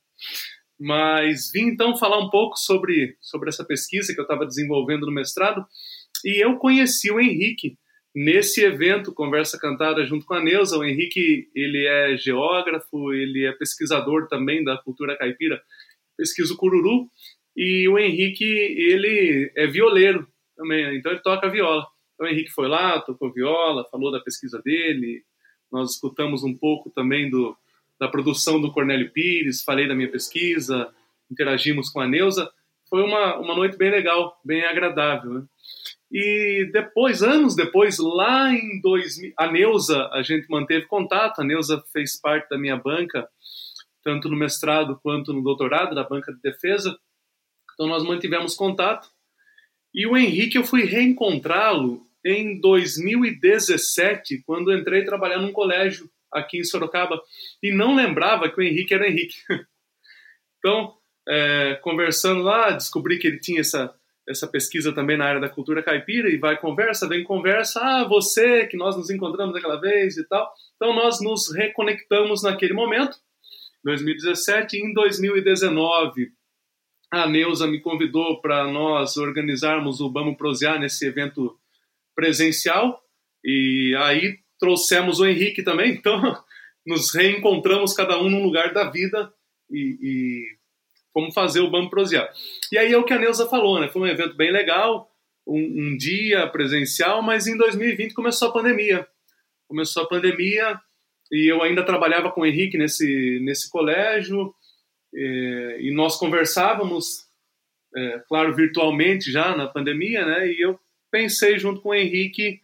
mas 0.79 1.51
vim 1.53 1.69
então 1.69 1.97
falar 1.97 2.19
um 2.19 2.29
pouco 2.29 2.57
sobre, 2.57 3.17
sobre 3.21 3.49
essa 3.49 3.65
pesquisa 3.65 4.13
que 4.13 4.21
eu 4.21 4.25
estava 4.25 4.45
desenvolvendo 4.45 5.07
no 5.07 5.13
mestrado 5.13 5.65
e 6.25 6.45
eu 6.45 6.57
conheci 6.57 7.11
o 7.11 7.21
Henrique 7.21 7.79
nesse 8.15 8.63
evento 8.63 9.15
Conversa 9.15 9.59
Cantada 9.59 10.05
junto 10.05 10.27
com 10.27 10.35
a 10.35 10.43
Neuza. 10.43 10.79
O 10.79 10.85
Henrique 10.85 11.49
ele 11.55 11.87
é 11.87 12.17
geógrafo, 12.17 13.13
ele 13.13 13.47
é 13.47 13.53
pesquisador 13.53 14.27
também 14.29 14.65
da 14.65 14.77
cultura 14.79 15.17
caipira, 15.17 15.63
pesquisa 16.17 16.53
o 16.53 16.57
cururu 16.57 17.09
e 17.57 17.89
o 17.89 17.99
Henrique 17.99 18.45
ele 18.45 19.53
é 19.57 19.67
violeiro 19.67 20.27
também, 20.57 20.97
então 20.97 21.13
ele 21.13 21.23
toca 21.23 21.51
viola. 21.51 21.87
Então 22.15 22.27
o 22.27 22.31
Henrique 22.31 22.51
foi 22.51 22.69
lá, 22.69 23.01
tocou 23.01 23.33
viola, 23.33 23.89
falou 23.91 24.11
da 24.11 24.21
pesquisa 24.21 24.61
dele, 24.63 25.23
nós 25.71 25.93
escutamos 25.93 26.45
um 26.45 26.57
pouco 26.57 26.91
também 26.91 27.29
do 27.31 27.57
da 27.99 28.09
produção 28.09 28.61
do 28.61 28.73
Cornélio 28.73 29.11
Pires, 29.13 29.63
falei 29.63 29.87
da 29.87 29.95
minha 29.95 30.11
pesquisa, 30.11 30.93
interagimos 31.31 31.91
com 31.91 32.01
a 32.01 32.09
Neuza. 32.09 32.51
Foi 32.89 33.03
uma, 33.03 33.39
uma 33.39 33.55
noite 33.55 33.77
bem 33.77 33.91
legal, 33.91 34.39
bem 34.45 34.65
agradável. 34.65 35.33
Né? 35.33 35.43
E 36.11 36.71
depois, 36.73 37.23
anos 37.23 37.57
depois, 37.57 37.99
lá 37.99 38.53
em 38.53 38.81
2000, 38.81 39.33
a 39.39 39.51
Neuza, 39.51 40.09
a 40.13 40.23
gente 40.23 40.47
manteve 40.49 40.87
contato, 40.87 41.41
a 41.41 41.45
Neuza 41.45 41.83
fez 41.93 42.21
parte 42.21 42.49
da 42.49 42.59
minha 42.59 42.77
banca, 42.77 43.29
tanto 44.03 44.29
no 44.29 44.37
mestrado 44.37 44.99
quanto 45.03 45.33
no 45.33 45.43
doutorado, 45.43 45.95
da 45.95 46.05
banca 46.05 46.33
de 46.33 46.41
defesa. 46.41 46.97
Então 47.75 47.87
nós 47.87 48.03
mantivemos 48.05 48.55
contato. 48.55 49.09
E 49.93 50.07
o 50.07 50.17
Henrique, 50.17 50.57
eu 50.57 50.65
fui 50.65 50.85
reencontrá-lo 50.85 52.07
em 52.25 52.59
2017, 52.59 54.43
quando 54.47 54.73
entrei 54.73 55.05
trabalhar 55.05 55.39
num 55.39 55.53
colégio 55.53 56.11
aqui 56.33 56.59
em 56.59 56.65
Sorocaba 56.65 57.21
e 57.63 57.71
não 57.73 57.95
lembrava 57.95 58.51
que 58.51 58.59
o 58.59 58.63
Henrique 58.63 58.95
era 58.95 59.07
Henrique. 59.07 59.37
então, 60.59 60.97
é, 61.29 61.79
conversando 61.83 62.43
lá, 62.43 62.71
descobri 62.71 63.19
que 63.19 63.27
ele 63.29 63.39
tinha 63.39 63.61
essa, 63.61 63.95
essa 64.29 64.49
pesquisa 64.49 64.93
também 64.93 65.17
na 65.17 65.27
área 65.27 65.41
da 65.41 65.49
cultura 65.49 65.83
caipira 65.83 66.29
e 66.29 66.39
vai 66.39 66.59
conversa, 66.59 67.07
vem 67.07 67.23
conversa, 67.23 67.81
ah, 67.81 68.09
você, 68.09 68.67
que 68.67 68.77
nós 68.77 68.97
nos 68.97 69.11
encontramos 69.11 69.55
aquela 69.55 69.81
vez 69.81 70.17
e 70.17 70.27
tal. 70.27 70.51
Então, 70.77 70.95
nós 70.95 71.21
nos 71.23 71.55
reconectamos 71.55 72.43
naquele 72.43 72.73
momento, 72.73 73.17
2017, 73.85 74.77
e 74.77 74.81
em 74.81 74.93
2019 74.93 76.33
a 77.23 77.29
Neuza 77.29 77.67
me 77.67 77.81
convidou 77.81 78.41
para 78.41 78.67
nós 78.67 79.17
organizarmos 79.17 80.01
o 80.01 80.11
Vamos 80.11 80.37
Prosear 80.37 80.79
nesse 80.79 81.07
evento 81.07 81.59
presencial 82.15 83.01
e 83.45 83.95
aí 83.99 84.39
trouxemos 84.59 85.21
o 85.21 85.27
Henrique 85.27 85.63
também, 85.63 85.93
então 85.93 86.21
nos 86.87 87.15
reencontramos 87.15 87.93
cada 87.93 88.19
um 88.19 88.31
num 88.31 88.43
lugar 88.43 88.73
da 88.73 88.91
vida 88.91 89.33
e, 89.71 89.99
e 90.01 90.45
fomos 91.13 91.35
fazer 91.35 91.61
o 91.61 91.71
Bambu 91.71 91.91
Prosear. 91.91 92.31
E 92.73 92.79
aí 92.79 92.93
é 92.93 92.99
o 92.99 93.05
que 93.05 93.13
a 93.13 93.19
Neuza 93.19 93.49
falou, 93.49 93.81
né? 93.81 93.89
Foi 93.89 94.03
um 94.03 94.07
evento 94.07 94.35
bem 94.35 94.51
legal, 94.51 95.11
um, 95.47 95.59
um, 95.59 95.97
dia 95.97 96.47
presencial, 96.49 97.23
mas 97.23 97.47
em 97.47 97.57
2020 97.57 98.15
começou 98.15 98.49
a 98.49 98.53
pandemia. 98.53 99.07
Começou 99.69 100.03
a 100.03 100.09
pandemia 100.09 100.81
e 101.31 101.51
eu 101.51 101.63
ainda 101.63 101.85
trabalhava 101.85 102.31
com 102.31 102.43
o 102.43 102.47
Henrique 102.47 102.79
nesse, 102.79 103.41
nesse 103.43 103.71
colégio 103.71 104.55
e, 105.15 105.79
e 105.81 105.95
nós 105.95 106.17
conversávamos, 106.17 107.27
é, 107.95 108.23
claro, 108.29 108.55
virtualmente 108.55 109.31
já 109.31 109.57
na 109.57 109.67
pandemia, 109.67 110.25
né? 110.25 110.49
E 110.49 110.61
eu 110.61 110.79
pensei 111.11 111.59
junto 111.59 111.81
com 111.81 111.91
o 111.91 111.95
Henrique 111.95 112.61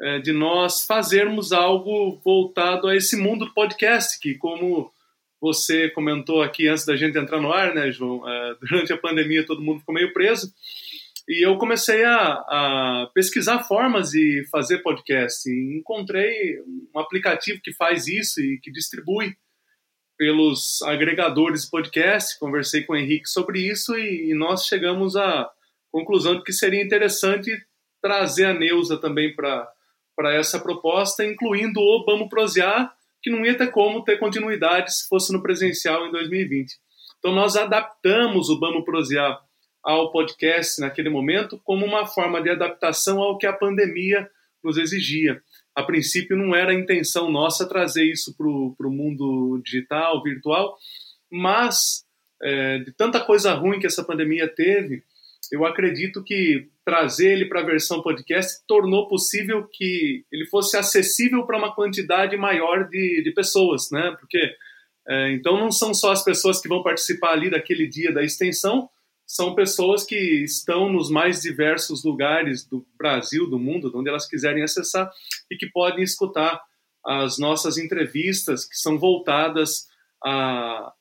é, 0.00 0.18
de 0.20 0.32
nós 0.32 0.86
fazermos 0.86 1.52
algo 1.52 2.20
voltado 2.24 2.86
a 2.86 2.96
esse 2.96 3.16
mundo 3.16 3.46
do 3.46 3.54
podcast, 3.54 4.18
que 4.20 4.34
como 4.34 4.92
você 5.40 5.88
comentou 5.90 6.42
aqui 6.42 6.68
antes 6.68 6.84
da 6.84 6.96
gente 6.96 7.18
entrar 7.18 7.40
no 7.40 7.52
ar, 7.52 7.74
né, 7.74 7.90
João? 7.90 8.28
É, 8.28 8.54
durante 8.62 8.92
a 8.92 8.98
pandemia 8.98 9.44
todo 9.44 9.62
mundo 9.62 9.80
ficou 9.80 9.94
meio 9.94 10.12
preso 10.12 10.52
e 11.28 11.46
eu 11.46 11.58
comecei 11.58 12.04
a, 12.04 12.32
a, 12.32 13.10
pesquisar 13.12 13.62
formas 13.64 14.10
de 14.10 14.46
fazer 14.50 14.78
podcast. 14.78 15.48
E 15.48 15.76
encontrei 15.76 16.58
um 16.94 16.98
aplicativo 16.98 17.60
que 17.62 17.74
faz 17.74 18.06
isso 18.06 18.40
e 18.40 18.58
que 18.58 18.72
distribui 18.72 19.36
pelos 20.18 20.82
agregadores 20.82 21.62
de 21.62 21.70
podcast. 21.70 22.38
Conversei 22.38 22.82
com 22.82 22.92
o 22.92 22.96
Henrique 22.96 23.28
sobre 23.28 23.60
isso 23.60 23.96
e, 23.96 24.30
e 24.30 24.34
nós 24.34 24.66
chegamos 24.66 25.16
à 25.16 25.48
conclusão 25.90 26.36
de 26.36 26.42
que 26.42 26.52
seria 26.52 26.82
interessante 26.82 27.50
trazer 28.02 28.46
a 28.46 28.52
Neuza 28.52 28.98
também 28.98 29.34
para 29.34 29.72
essa 30.34 30.58
proposta, 30.58 31.24
incluindo 31.24 31.80
o 31.80 32.04
Vamos 32.04 32.28
Prosear, 32.28 32.92
que 33.22 33.30
não 33.30 33.46
ia 33.46 33.56
ter 33.56 33.70
como 33.70 34.04
ter 34.04 34.18
continuidade 34.18 34.92
se 34.92 35.08
fosse 35.08 35.32
no 35.32 35.42
presencial 35.42 36.06
em 36.06 36.10
2020. 36.10 36.74
Então 37.18 37.32
nós 37.32 37.56
adaptamos 37.56 38.50
o 38.50 38.58
Vamos 38.58 38.84
Prosear 38.84 39.40
ao 39.82 40.10
podcast 40.10 40.80
naquele 40.80 41.08
momento 41.08 41.60
como 41.64 41.86
uma 41.86 42.06
forma 42.06 42.42
de 42.42 42.50
adaptação 42.50 43.20
ao 43.20 43.38
que 43.38 43.46
a 43.46 43.52
pandemia 43.52 44.28
nos 44.62 44.76
exigia. 44.76 45.40
A 45.78 45.82
princípio 45.84 46.36
não 46.36 46.56
era 46.56 46.72
a 46.72 46.74
intenção 46.74 47.30
nossa 47.30 47.64
trazer 47.68 48.02
isso 48.02 48.36
para 48.36 48.48
o 48.48 48.90
mundo 48.90 49.62
digital, 49.64 50.20
virtual, 50.24 50.76
mas 51.30 52.04
é, 52.42 52.78
de 52.78 52.90
tanta 52.90 53.20
coisa 53.20 53.54
ruim 53.54 53.78
que 53.78 53.86
essa 53.86 54.02
pandemia 54.02 54.48
teve, 54.48 55.04
eu 55.52 55.64
acredito 55.64 56.24
que 56.24 56.68
trazer 56.84 57.30
ele 57.30 57.44
para 57.44 57.60
a 57.60 57.64
versão 57.64 58.02
podcast 58.02 58.60
tornou 58.66 59.06
possível 59.06 59.68
que 59.72 60.24
ele 60.32 60.46
fosse 60.46 60.76
acessível 60.76 61.46
para 61.46 61.56
uma 61.56 61.72
quantidade 61.72 62.36
maior 62.36 62.88
de, 62.88 63.22
de 63.22 63.30
pessoas, 63.30 63.88
né? 63.92 64.16
Porque 64.18 64.40
é, 65.08 65.30
então 65.30 65.56
não 65.60 65.70
são 65.70 65.94
só 65.94 66.10
as 66.10 66.24
pessoas 66.24 66.60
que 66.60 66.66
vão 66.66 66.82
participar 66.82 67.34
ali 67.34 67.48
daquele 67.50 67.86
dia 67.86 68.12
da 68.12 68.24
extensão, 68.24 68.90
são 69.28 69.54
pessoas 69.54 70.04
que 70.04 70.16
estão 70.42 70.90
nos 70.90 71.10
mais 71.10 71.42
diversos 71.42 72.02
lugares 72.02 72.66
do 72.66 72.86
Brasil, 72.96 73.46
do 73.46 73.58
mundo, 73.58 73.92
onde 73.94 74.08
elas 74.08 74.26
quiserem 74.26 74.62
acessar 74.62 75.12
e 75.50 75.56
que 75.56 75.66
podem 75.66 76.02
escutar 76.02 76.62
as 77.04 77.38
nossas 77.38 77.76
entrevistas 77.76 78.64
que 78.64 78.74
são 78.74 78.98
voltadas 78.98 79.86
a, 80.24 80.94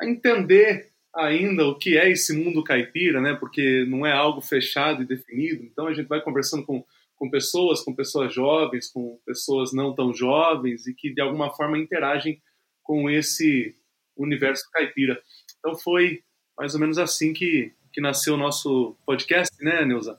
a 0.00 0.06
entender 0.06 0.92
ainda 1.14 1.66
o 1.66 1.78
que 1.78 1.98
é 1.98 2.10
esse 2.10 2.32
mundo 2.32 2.64
caipira, 2.64 3.20
né? 3.20 3.34
Porque 3.34 3.84
não 3.84 4.06
é 4.06 4.12
algo 4.12 4.40
fechado 4.40 5.02
e 5.02 5.06
definido. 5.06 5.62
Então 5.62 5.86
a 5.86 5.92
gente 5.92 6.08
vai 6.08 6.22
conversando 6.22 6.64
com, 6.64 6.82
com 7.16 7.30
pessoas, 7.30 7.82
com 7.82 7.94
pessoas 7.94 8.32
jovens, 8.32 8.90
com 8.90 9.20
pessoas 9.26 9.74
não 9.74 9.94
tão 9.94 10.14
jovens 10.14 10.86
e 10.86 10.94
que 10.94 11.12
de 11.12 11.20
alguma 11.20 11.50
forma 11.54 11.78
interagem 11.78 12.40
com 12.82 13.10
esse 13.10 13.76
universo 14.16 14.64
caipira. 14.72 15.20
Então 15.58 15.76
foi 15.76 16.22
mais 16.56 16.74
ou 16.74 16.80
menos 16.80 16.98
assim 16.98 17.32
que, 17.32 17.72
que 17.92 18.00
nasceu 18.00 18.34
o 18.34 18.38
nosso 18.38 18.96
podcast, 19.04 19.54
né, 19.62 19.84
Neuza? 19.84 20.18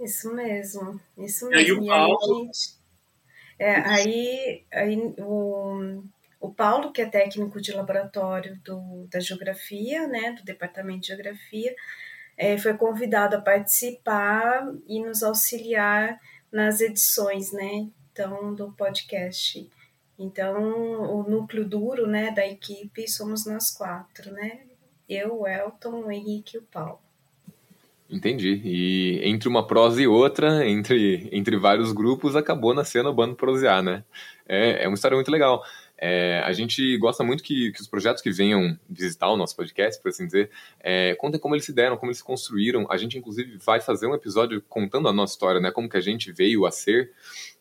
Isso 0.00 0.32
mesmo, 0.34 1.00
isso 1.16 1.48
mesmo. 1.48 1.54
E 1.54 1.56
aí 1.56 1.72
o 1.72 1.86
Paulo... 1.86 2.50
É, 3.58 3.74
aí, 3.80 4.64
aí 4.70 4.96
o 5.18 6.02
o 6.40 6.52
Paulo, 6.52 6.92
que 6.92 7.02
é 7.02 7.06
técnico 7.06 7.60
de 7.60 7.72
laboratório 7.72 8.56
do, 8.64 9.06
da 9.10 9.18
geografia, 9.18 10.06
né, 10.06 10.32
do 10.32 10.44
departamento 10.44 11.00
de 11.00 11.08
geografia, 11.08 11.74
é, 12.36 12.56
foi 12.56 12.74
convidado 12.74 13.36
a 13.36 13.40
participar 13.40 14.64
e 14.86 15.00
nos 15.00 15.22
auxiliar 15.22 16.20
nas 16.52 16.80
edições, 16.80 17.52
né, 17.52 17.88
então, 18.12 18.54
do 18.54 18.72
podcast. 18.72 19.68
Então, 20.18 21.20
o 21.20 21.22
núcleo 21.28 21.64
duro, 21.64 22.06
né, 22.06 22.32
da 22.32 22.46
equipe 22.46 23.08
somos 23.08 23.46
nós 23.46 23.70
quatro, 23.70 24.32
né, 24.32 24.62
eu, 25.08 25.40
o 25.40 25.46
Elton, 25.46 26.04
o 26.04 26.10
Henrique 26.10 26.56
e 26.56 26.58
o 26.58 26.62
Paulo. 26.62 27.00
Entendi. 28.10 28.62
E 28.64 29.20
entre 29.22 29.48
uma 29.48 29.66
prosa 29.66 30.00
e 30.00 30.06
outra, 30.06 30.66
entre, 30.66 31.28
entre 31.30 31.58
vários 31.58 31.92
grupos, 31.92 32.34
acabou 32.34 32.72
nascendo 32.72 33.10
o 33.10 33.14
Bando 33.14 33.36
Prosear, 33.36 33.82
né? 33.82 34.02
É, 34.48 34.84
é 34.84 34.88
uma 34.88 34.94
história 34.94 35.14
muito 35.14 35.30
legal. 35.30 35.62
É, 36.00 36.40
a 36.44 36.52
gente 36.52 36.96
gosta 36.96 37.22
muito 37.22 37.42
que, 37.42 37.70
que, 37.72 37.82
os 37.82 37.86
projetos 37.86 38.22
que 38.22 38.30
venham 38.30 38.78
visitar 38.88 39.28
o 39.28 39.36
nosso 39.36 39.54
podcast, 39.54 40.00
por 40.00 40.08
assim 40.08 40.24
dizer, 40.24 40.50
é, 40.80 41.14
contem 41.16 41.38
como 41.38 41.54
eles 41.54 41.66
se 41.66 41.72
deram, 41.72 41.98
como 41.98 42.08
eles 42.08 42.18
se 42.18 42.24
construíram. 42.24 42.86
A 42.90 42.96
gente, 42.96 43.18
inclusive, 43.18 43.58
vai 43.58 43.78
fazer 43.80 44.06
um 44.06 44.14
episódio 44.14 44.62
contando 44.68 45.06
a 45.06 45.12
nossa 45.12 45.34
história, 45.34 45.60
né? 45.60 45.70
Como 45.70 45.88
que 45.88 45.96
a 45.96 46.00
gente 46.00 46.32
veio 46.32 46.64
a 46.64 46.70
ser. 46.70 47.12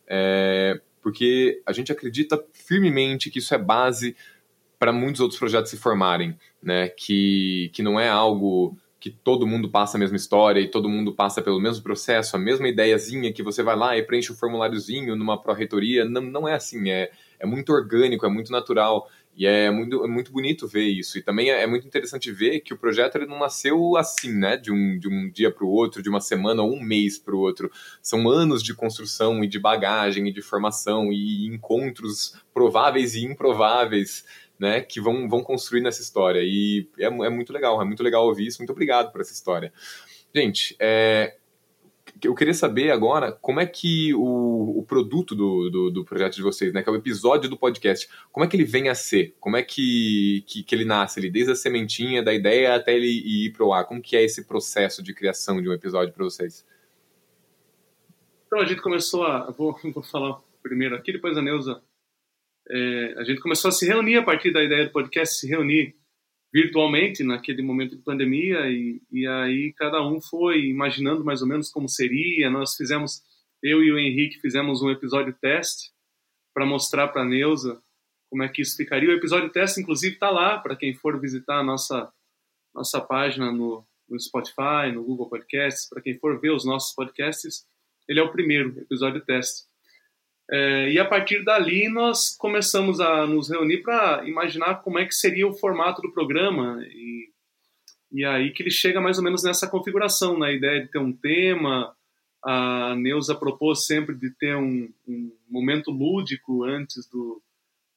É, 0.08 0.80
porque 1.02 1.62
a 1.66 1.72
gente 1.72 1.92
acredita 1.92 2.44
firmemente 2.54 3.30
que 3.30 3.40
isso 3.40 3.54
é 3.54 3.58
base 3.58 4.16
para 4.80 4.92
muitos 4.92 5.22
outros 5.22 5.40
projetos 5.40 5.72
se 5.72 5.78
formarem, 5.78 6.38
né? 6.62 6.90
Que, 6.90 7.70
que 7.74 7.82
não 7.82 8.00
é 8.00 8.10
algo 8.10 8.78
que 9.00 9.12
todo 9.12 9.48
mundo 9.48 9.70
passa 9.70 9.98
a 9.98 10.00
mesma 10.00 10.18
história 10.18 10.60
e 10.60 10.68
todo 10.68 10.90
mundo 10.90 11.14
passa 11.14 11.42
pelo 11.42 11.62
mesmo 11.62 11.84
processo, 11.84 12.36
a 12.36 12.40
mesma 12.40 12.68
ideiazinha 12.68 13.32
que 13.32 13.44
você 13.44 13.62
vai 13.62 13.76
lá 13.76 13.98
e 13.98 14.04
preenche 14.04 14.32
o 14.32 14.34
um 14.34 14.38
formuláriozinho 14.38 15.16
numa 15.16 15.42
pró-reitoria. 15.42 16.04
Não, 16.04 16.22
não 16.22 16.48
é 16.48 16.54
assim, 16.54 16.90
é, 16.90 17.12
é 17.40 17.46
muito 17.46 17.72
orgânico, 17.72 18.26
é 18.26 18.30
muito 18.30 18.52
natural. 18.52 19.08
E 19.38 19.46
é 19.46 19.70
muito, 19.70 20.04
é 20.04 20.08
muito 20.08 20.32
bonito 20.32 20.68
ver 20.68 20.86
isso. 20.86 21.16
E 21.16 21.22
também 21.22 21.52
é, 21.52 21.62
é 21.62 21.68
muito 21.68 21.86
interessante 21.86 22.32
ver 22.32 22.62
que 22.62 22.74
o 22.74 22.78
projeto 22.78 23.18
ele 23.18 23.28
não 23.28 23.38
nasceu 23.38 23.96
assim, 23.96 24.34
né? 24.34 24.58
De 24.58 24.72
um, 24.72 24.98
de 24.98 25.08
um 25.08 25.30
dia 25.30 25.52
para 25.52 25.64
o 25.64 25.70
outro, 25.70 26.02
de 26.02 26.10
uma 26.10 26.20
semana 26.20 26.64
ou 26.64 26.74
um 26.74 26.82
mês 26.82 27.20
para 27.20 27.36
o 27.36 27.40
outro. 27.40 27.72
São 28.02 28.28
anos 28.28 28.64
de 28.64 28.74
construção 28.74 29.44
e 29.44 29.48
de 29.48 29.60
bagagem 29.60 30.28
e 30.28 30.34
de 30.34 30.42
formação 30.42 31.14
e 31.14 31.46
encontros 31.46 32.42
prováveis 32.52 33.14
e 33.14 33.24
improváveis 33.24 34.26
né, 34.60 34.82
que 34.82 35.00
vão, 35.00 35.30
vão 35.30 35.44
construir 35.44 35.82
nessa 35.82 36.02
história. 36.02 36.42
E 36.44 36.90
é, 36.98 37.06
é 37.06 37.30
muito 37.30 37.54
legal, 37.54 37.80
é 37.80 37.86
muito 37.86 38.02
legal 38.02 38.26
ouvir 38.26 38.48
isso. 38.48 38.58
Muito 38.58 38.72
obrigado 38.72 39.12
por 39.12 39.22
essa 39.22 39.34
história. 39.34 39.72
Gente, 40.34 40.76
é, 40.80 41.36
eu 42.24 42.36
queria 42.36 42.54
saber 42.54 42.92
agora 42.92 43.32
como 43.32 43.60
é 43.60 43.66
que 43.66 44.14
o, 44.14 44.80
o 44.80 44.84
produto 44.84 45.36
do, 45.36 45.70
do, 45.70 45.92
do, 45.92 46.06
projeto 46.06 46.36
de 46.36 46.42
vocês, 46.42 46.74
né, 46.74 46.82
que 46.82 46.90
é 46.90 46.92
o 46.92 46.96
episódio 46.96 47.50
do 47.50 47.58
podcast, 47.58 48.10
como 48.32 48.46
é 48.46 48.50
que 48.50 48.56
ele 48.56 48.64
vem 48.64 48.90
a 48.90 48.96
ser? 48.96 49.36
Como 49.40 49.58
é 49.58 49.64
que, 49.64 50.44
que, 50.48 50.64
que 50.64 50.76
ele 50.76 50.86
nasce 50.86 51.20
ali, 51.20 51.30
desde 51.30 51.52
a 51.52 51.56
sementinha, 51.56 52.24
da 52.24 52.34
ideia 52.34 52.76
até 52.76 52.96
ele 52.96 53.08
ir 53.08 53.52
pro 53.54 53.72
ar? 53.74 53.86
Como 53.86 54.02
que 54.02 54.16
é 54.16 54.24
esse 54.24 54.46
processo 54.46 55.04
de 55.04 55.14
criação 55.14 55.62
de 55.62 55.70
um 55.70 55.74
episódio 55.74 56.14
para 56.14 56.24
vocês? 56.24 56.66
Então 58.48 58.60
a 58.60 58.66
gente 58.66 58.82
começou 58.82 59.24
a. 59.24 59.52
Vou, 59.52 59.78
vou 59.94 60.04
falar 60.04 60.40
primeiro 60.64 60.96
aqui, 60.96 61.12
depois 61.12 61.38
a 61.38 61.42
Neuza. 61.42 61.82
É, 62.70 63.16
a 63.18 63.24
gente 63.24 63.40
começou 63.40 63.70
a 63.70 63.72
se 63.72 63.86
reunir 63.86 64.18
a 64.18 64.24
partir 64.24 64.52
da 64.52 64.64
ideia 64.64 64.86
do 64.86 64.92
podcast, 64.92 65.36
se 65.36 65.48
reunir 65.48 65.96
virtualmente 66.54 67.24
naquele 67.24 67.62
momento 67.62 67.96
de 67.96 68.02
pandemia 68.02 68.70
e, 68.70 69.02
e 69.12 69.28
aí 69.28 69.74
cada 69.74 70.02
um 70.06 70.22
foi 70.22 70.66
imaginando 70.66 71.24
mais 71.24 71.42
ou 71.42 71.48
menos 71.48 71.70
como 71.70 71.90
seria. 71.90 72.50
Nós 72.50 72.76
fizemos, 72.76 73.22
eu 73.62 73.84
e 73.84 73.92
o 73.92 74.00
Henrique 74.00 74.40
fizemos 74.40 74.82
um 74.82 74.90
episódio 74.90 75.36
teste 75.40 75.92
para 76.54 76.66
mostrar 76.66 77.10
para 77.10 77.22
a 77.22 77.26
Neuza 77.26 77.82
como 78.30 78.44
é 78.44 78.50
que 78.50 78.62
isso 78.62 78.76
ficaria. 78.76 79.10
O 79.10 79.14
episódio 79.14 79.50
teste, 79.52 79.82
inclusive, 79.82 80.16
está 80.16 80.30
lá 80.30 80.58
para 80.58 80.76
quem 80.76 80.94
for 80.94 81.20
visitar 81.20 81.60
a 81.60 81.64
nossa, 81.64 82.12
nossa 82.74 83.00
página 83.00 83.52
no, 83.52 83.86
no 84.10 84.20
Spotify, 84.20 84.92
no 84.94 85.04
Google 85.04 85.30
Podcasts, 85.30 85.88
para 85.88 86.02
quem 86.02 86.18
for 86.18 86.40
ver 86.40 86.52
os 86.52 86.66
nossos 86.66 86.94
podcasts, 86.94 87.66
ele 88.08 88.20
é 88.20 88.24
o 88.24 88.32
primeiro 88.32 88.80
episódio 88.80 89.24
teste. 89.24 89.67
É, 90.50 90.92
e 90.92 91.00
a 91.00 91.04
partir 91.04 91.44
dali 91.44 91.90
nós 91.90 92.36
começamos 92.38 93.02
a 93.02 93.28
nos 93.28 93.50
reunir 93.50 93.84
para 93.84 94.26
imaginar 94.26 94.76
como 94.76 94.98
é 94.98 95.06
que 95.06 95.14
seria 95.14 95.46
o 95.46 95.54
formato 95.54 96.02
do 96.02 96.14
programa 96.14 96.82
e, 96.88 97.30
e 98.12 98.24
aí 98.24 98.52
que 98.52 98.64
ele 98.64 98.72
chega 98.72 99.02
mais 99.02 99.18
ou 99.18 99.24
menos 99.24 99.44
nessa 99.44 99.68
configuração, 99.68 100.40
na 100.40 100.52
ideia 100.52 100.82
de 100.82 100.88
ter 100.88 101.00
um 101.00 101.12
tema. 101.12 101.94
A 102.42 102.96
Neuza 102.96 103.36
propôs 103.36 103.86
sempre 103.86 104.16
de 104.16 104.30
ter 104.30 104.56
um, 104.56 104.90
um 105.06 105.32
momento 105.50 105.92
lúdico 105.92 106.64
antes 106.64 107.06
do, 107.10 107.42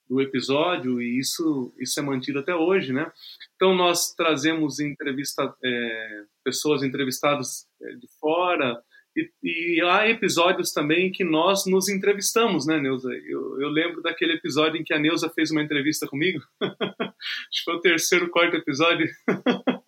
do 0.08 0.20
episódio 0.20 1.00
e 1.00 1.20
isso 1.20 1.72
isso 1.78 2.00
é 2.00 2.02
mantido 2.02 2.40
até 2.40 2.52
hoje, 2.52 2.92
né? 2.92 3.12
Então 3.54 3.76
nós 3.76 4.12
trazemos 4.12 4.80
entrevista 4.80 5.54
é, 5.62 6.24
pessoas 6.42 6.82
entrevistadas 6.82 7.68
é, 7.80 7.92
de 7.92 8.08
fora, 8.18 8.82
e, 9.16 9.30
e, 9.42 9.80
há 9.82 10.08
episódios 10.08 10.72
também 10.72 11.10
que 11.10 11.24
nós 11.24 11.66
nos 11.66 11.88
entrevistamos, 11.88 12.66
né, 12.66 12.80
Neuza? 12.80 13.10
Eu, 13.12 13.60
eu, 13.60 13.68
lembro 13.68 14.02
daquele 14.02 14.34
episódio 14.34 14.80
em 14.80 14.84
que 14.84 14.94
a 14.94 14.98
Neuza 14.98 15.28
fez 15.30 15.50
uma 15.50 15.62
entrevista 15.62 16.06
comigo. 16.06 16.40
Acho 16.60 17.58
que 17.58 17.64
foi 17.64 17.74
o 17.74 17.80
terceiro, 17.80 18.30
quarto 18.30 18.56
episódio. 18.56 19.08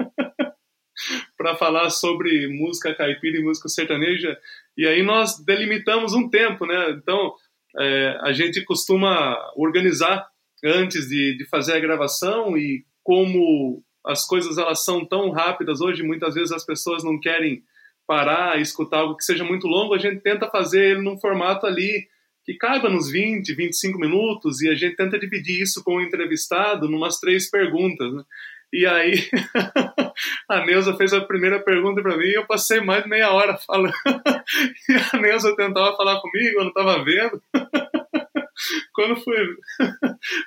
para 1.36 1.56
falar 1.56 1.90
sobre 1.90 2.46
música 2.48 2.94
caipira 2.94 3.38
e 3.38 3.42
música 3.42 3.68
sertaneja. 3.68 4.38
E 4.76 4.86
aí 4.86 5.02
nós 5.02 5.42
delimitamos 5.44 6.14
um 6.14 6.28
tempo, 6.28 6.64
né? 6.66 6.90
Então, 6.90 7.34
é, 7.78 8.18
a 8.22 8.32
gente 8.32 8.64
costuma 8.64 9.36
organizar 9.56 10.26
antes 10.64 11.08
de, 11.08 11.36
de 11.36 11.44
fazer 11.46 11.72
a 11.74 11.80
gravação 11.80 12.56
e 12.56 12.84
como 13.02 13.82
as 14.06 14.26
coisas 14.26 14.58
elas 14.58 14.84
são 14.84 15.04
tão 15.04 15.30
rápidas 15.30 15.80
hoje, 15.80 16.02
muitas 16.02 16.34
vezes 16.34 16.52
as 16.52 16.64
pessoas 16.64 17.02
não 17.02 17.18
querem 17.18 17.62
parar 18.06 18.58
e 18.58 18.62
escutar 18.62 18.98
algo 18.98 19.16
que 19.16 19.24
seja 19.24 19.44
muito 19.44 19.66
longo, 19.66 19.94
a 19.94 19.98
gente 19.98 20.20
tenta 20.20 20.48
fazer 20.50 20.92
ele 20.92 21.02
num 21.02 21.18
formato 21.18 21.66
ali 21.66 22.06
que 22.44 22.54
caiba 22.54 22.88
nos 22.88 23.10
20, 23.10 23.54
25 23.54 23.98
minutos 23.98 24.60
e 24.60 24.68
a 24.68 24.74
gente 24.74 24.96
tenta 24.96 25.18
dividir 25.18 25.62
isso 25.62 25.82
com 25.84 25.96
o 25.96 26.00
entrevistado 26.00 26.88
numas 26.88 27.18
três 27.18 27.48
perguntas. 27.48 28.12
Né? 28.12 28.24
E 28.72 28.86
aí 28.86 29.12
a 30.48 30.64
Neuza 30.64 30.96
fez 30.96 31.12
a 31.12 31.20
primeira 31.20 31.60
pergunta 31.60 32.02
para 32.02 32.16
mim 32.16 32.24
e 32.24 32.34
eu 32.34 32.46
passei 32.46 32.80
mais 32.80 33.06
meia 33.06 33.30
hora 33.30 33.56
falando. 33.58 33.94
e 34.88 35.16
a 35.16 35.20
Neuza 35.20 35.54
tentava 35.54 35.96
falar 35.96 36.20
comigo, 36.20 36.58
eu 36.58 36.62
não 36.62 36.68
estava 36.68 37.04
vendo. 37.04 37.40
quando, 38.92 39.16
foi, 39.16 39.36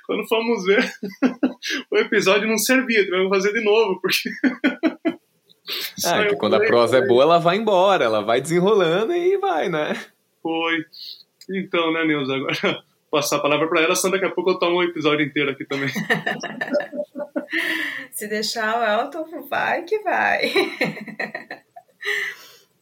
quando 0.06 0.26
fomos 0.28 0.64
ver, 0.64 0.84
o 1.90 1.96
episódio 1.98 2.48
não 2.48 2.58
servia, 2.58 3.04
tivemos 3.04 3.28
que 3.28 3.36
fazer 3.36 3.52
de 3.52 3.64
novo, 3.64 4.00
porque 4.00 4.30
ah, 6.04 6.26
que 6.26 6.36
quando 6.36 6.54
a 6.54 6.60
prosa 6.60 6.98
é 6.98 7.06
boa, 7.06 7.22
ela 7.22 7.38
vai 7.38 7.56
embora, 7.56 8.04
ela 8.04 8.22
vai 8.22 8.40
desenrolando 8.40 9.12
e 9.12 9.36
vai, 9.38 9.68
né? 9.68 9.94
Foi. 10.42 10.84
Então, 11.50 11.92
né, 11.92 12.04
Neuza, 12.04 12.34
agora 12.34 12.84
passar 13.10 13.36
a 13.36 13.40
palavra 13.40 13.68
para 13.68 13.82
ela, 13.82 13.96
senão 13.96 14.12
daqui 14.12 14.26
a 14.26 14.30
pouco 14.30 14.50
eu 14.50 14.58
tomo 14.58 14.78
um 14.78 14.82
episódio 14.82 15.24
inteiro 15.24 15.50
aqui 15.50 15.64
também. 15.64 15.88
Se 18.10 18.26
deixar 18.28 18.78
o 18.78 19.02
Elton, 19.02 19.46
vai 19.48 19.84
que 19.84 19.98
vai. 20.00 20.52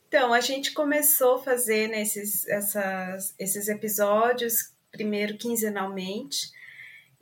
então, 0.09 0.33
a 0.33 0.41
gente 0.41 0.73
começou 0.73 1.37
a 1.37 1.43
fazer 1.43 1.89
nesses 1.89 2.49
essas, 2.49 3.35
esses 3.39 3.69
episódios, 3.69 4.73
primeiro 4.91 5.37
quinzenalmente, 5.37 6.51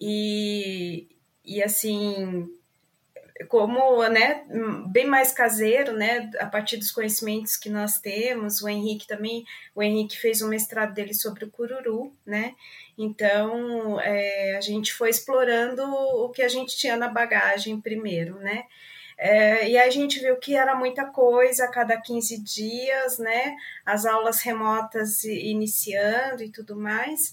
e, 0.01 1.09
e 1.45 1.63
assim, 1.63 2.49
como, 3.49 4.07
né, 4.09 4.45
bem 4.89 5.07
mais 5.07 5.33
caseiro, 5.33 5.93
né, 5.93 6.31
a 6.39 6.47
partir 6.47 6.77
dos 6.77 6.91
conhecimentos 6.91 7.57
que 7.57 7.71
nós 7.71 7.99
temos, 7.99 8.63
o 8.63 8.69
Henrique 8.69 9.07
também, 9.07 9.45
o 9.75 9.83
Henrique 9.83 10.19
fez 10.19 10.43
um 10.43 10.49
mestrado 10.49 10.93
dele 10.95 11.15
sobre 11.15 11.45
o 11.45 11.51
cururu, 11.51 12.15
né, 12.27 12.55
então 12.97 14.01
é, 14.01 14.57
a 14.57 14.61
gente 14.61 14.93
foi 14.93 15.11
explorando 15.11 15.83
o 15.83 16.31
que 16.31 16.43
a 16.43 16.49
gente 16.49 16.77
tinha 16.77 16.97
na 16.97 17.09
bagagem 17.09 17.81
primeiro, 17.81 18.39
né, 18.39 18.65
é, 19.19 19.69
e 19.69 19.79
a 19.79 19.89
gente 19.89 20.19
viu 20.21 20.37
que 20.37 20.57
era 20.57 20.75
muita 20.75 21.07
coisa 21.07 21.65
a 21.65 21.71
cada 21.71 22.01
15 22.01 22.39
dias, 22.43 23.19
né, 23.19 23.57
as 23.85 24.05
aulas 24.05 24.41
remotas 24.43 25.25
iniciando 25.25 26.43
e 26.43 26.51
tudo 26.51 26.77
mais, 26.77 27.33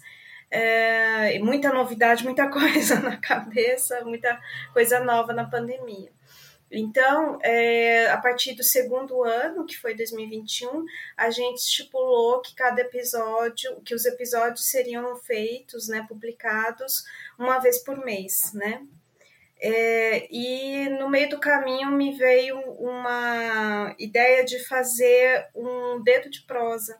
é, 0.52 1.40
muita 1.40 1.72
novidade, 1.72 2.24
muita 2.24 2.48
coisa 2.52 3.00
na 3.00 3.18
cabeça, 3.18 4.04
muita 4.04 4.40
coisa 4.74 5.00
nova 5.00 5.34
na 5.34 5.46
pandemia. 5.46 6.12
Então, 6.72 7.40
é, 7.42 8.08
a 8.12 8.18
partir 8.18 8.54
do 8.54 8.64
segundo 8.64 9.24
ano, 9.24 9.66
que 9.66 9.76
foi 9.76 9.96
2021, 9.96 10.86
a 11.18 11.32
gente 11.32 11.58
estipulou 11.58 12.42
que 12.42 12.54
cada 12.54 12.82
episódio, 12.82 13.82
que 13.82 13.96
os 13.96 14.06
episódios 14.06 14.70
seriam 14.70 15.16
feitos, 15.16 15.88
né, 15.88 16.06
publicados 16.08 17.04
uma 17.40 17.58
vez 17.58 17.80
por 17.80 17.98
mês, 17.98 18.54
né? 18.54 18.86
É, 19.62 20.28
e 20.32 20.88
no 20.90 21.10
meio 21.10 21.30
do 21.30 21.40
caminho 21.40 21.92
me 21.92 22.16
veio 22.18 22.58
uma 22.80 23.94
ideia 24.00 24.46
de 24.46 24.60
fazer 24.66 25.48
um 25.54 26.02
dedo 26.02 26.30
de 26.30 26.44
prosa, 26.44 26.98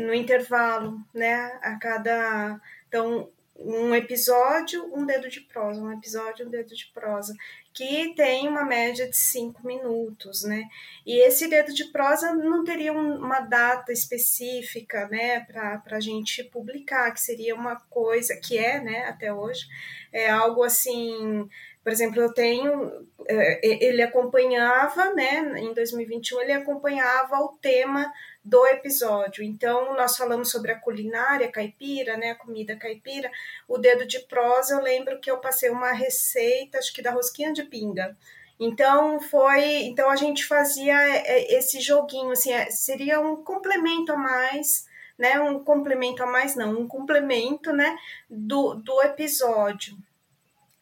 no 0.00 0.14
intervalo, 0.14 1.00
né? 1.14 1.58
A 1.62 1.78
cada. 1.78 2.60
Então, 2.88 3.30
um 3.58 3.94
episódio, 3.94 4.84
um 4.94 5.06
dedo 5.06 5.28
de 5.28 5.40
prosa, 5.40 5.80
um 5.80 5.92
episódio, 5.92 6.46
um 6.46 6.50
dedo 6.50 6.74
de 6.74 6.86
prosa, 6.92 7.34
que 7.72 8.14
tem 8.14 8.48
uma 8.48 8.64
média 8.64 9.08
de 9.08 9.16
cinco 9.16 9.66
minutos, 9.66 10.44
né? 10.44 10.64
E 11.04 11.18
esse 11.26 11.48
dedo 11.48 11.72
de 11.72 11.84
prosa 11.86 12.34
não 12.34 12.64
teria 12.64 12.92
uma 12.92 13.40
data 13.40 13.92
específica, 13.92 15.08
né, 15.08 15.40
para 15.40 15.82
a 15.90 16.00
gente 16.00 16.42
publicar, 16.44 17.10
que 17.12 17.20
seria 17.20 17.54
uma 17.54 17.76
coisa 17.90 18.34
que 18.36 18.58
é, 18.58 18.80
né, 18.80 19.04
até 19.08 19.32
hoje, 19.32 19.66
é 20.12 20.30
algo 20.30 20.62
assim. 20.62 21.48
Por 21.82 21.92
exemplo, 21.92 22.20
eu 22.20 22.32
tenho. 22.32 23.06
É, 23.28 23.84
ele 23.84 24.02
acompanhava, 24.02 25.12
né, 25.14 25.52
em 25.58 25.72
2021, 25.74 26.40
ele 26.40 26.52
acompanhava 26.52 27.38
o 27.40 27.58
tema 27.60 28.10
do 28.46 28.64
episódio. 28.68 29.42
Então, 29.42 29.92
nós 29.96 30.16
falamos 30.16 30.52
sobre 30.52 30.70
a 30.70 30.78
culinária 30.78 31.50
caipira, 31.50 32.16
né, 32.16 32.30
a 32.30 32.34
comida 32.36 32.76
caipira. 32.76 33.28
O 33.66 33.76
dedo 33.76 34.06
de 34.06 34.20
prosa, 34.20 34.74
eu 34.74 34.80
lembro 34.80 35.18
que 35.18 35.28
eu 35.28 35.38
passei 35.38 35.68
uma 35.68 35.90
receita, 35.90 36.78
acho 36.78 36.94
que 36.94 37.02
da 37.02 37.10
rosquinha 37.10 37.52
de 37.52 37.64
pinga. 37.64 38.16
Então, 38.58 39.18
foi, 39.18 39.82
então 39.82 40.08
a 40.08 40.14
gente 40.14 40.46
fazia 40.46 40.96
é, 40.96 41.56
esse 41.56 41.80
joguinho, 41.80 42.30
assim, 42.30 42.52
é, 42.52 42.70
seria 42.70 43.20
um 43.20 43.42
complemento 43.42 44.12
a 44.12 44.16
mais, 44.16 44.86
né, 45.18 45.40
um 45.40 45.58
complemento 45.64 46.22
a 46.22 46.26
mais 46.26 46.54
não, 46.54 46.70
um 46.70 46.86
complemento, 46.86 47.72
né, 47.72 47.96
do, 48.30 48.74
do 48.74 49.02
episódio. 49.02 49.96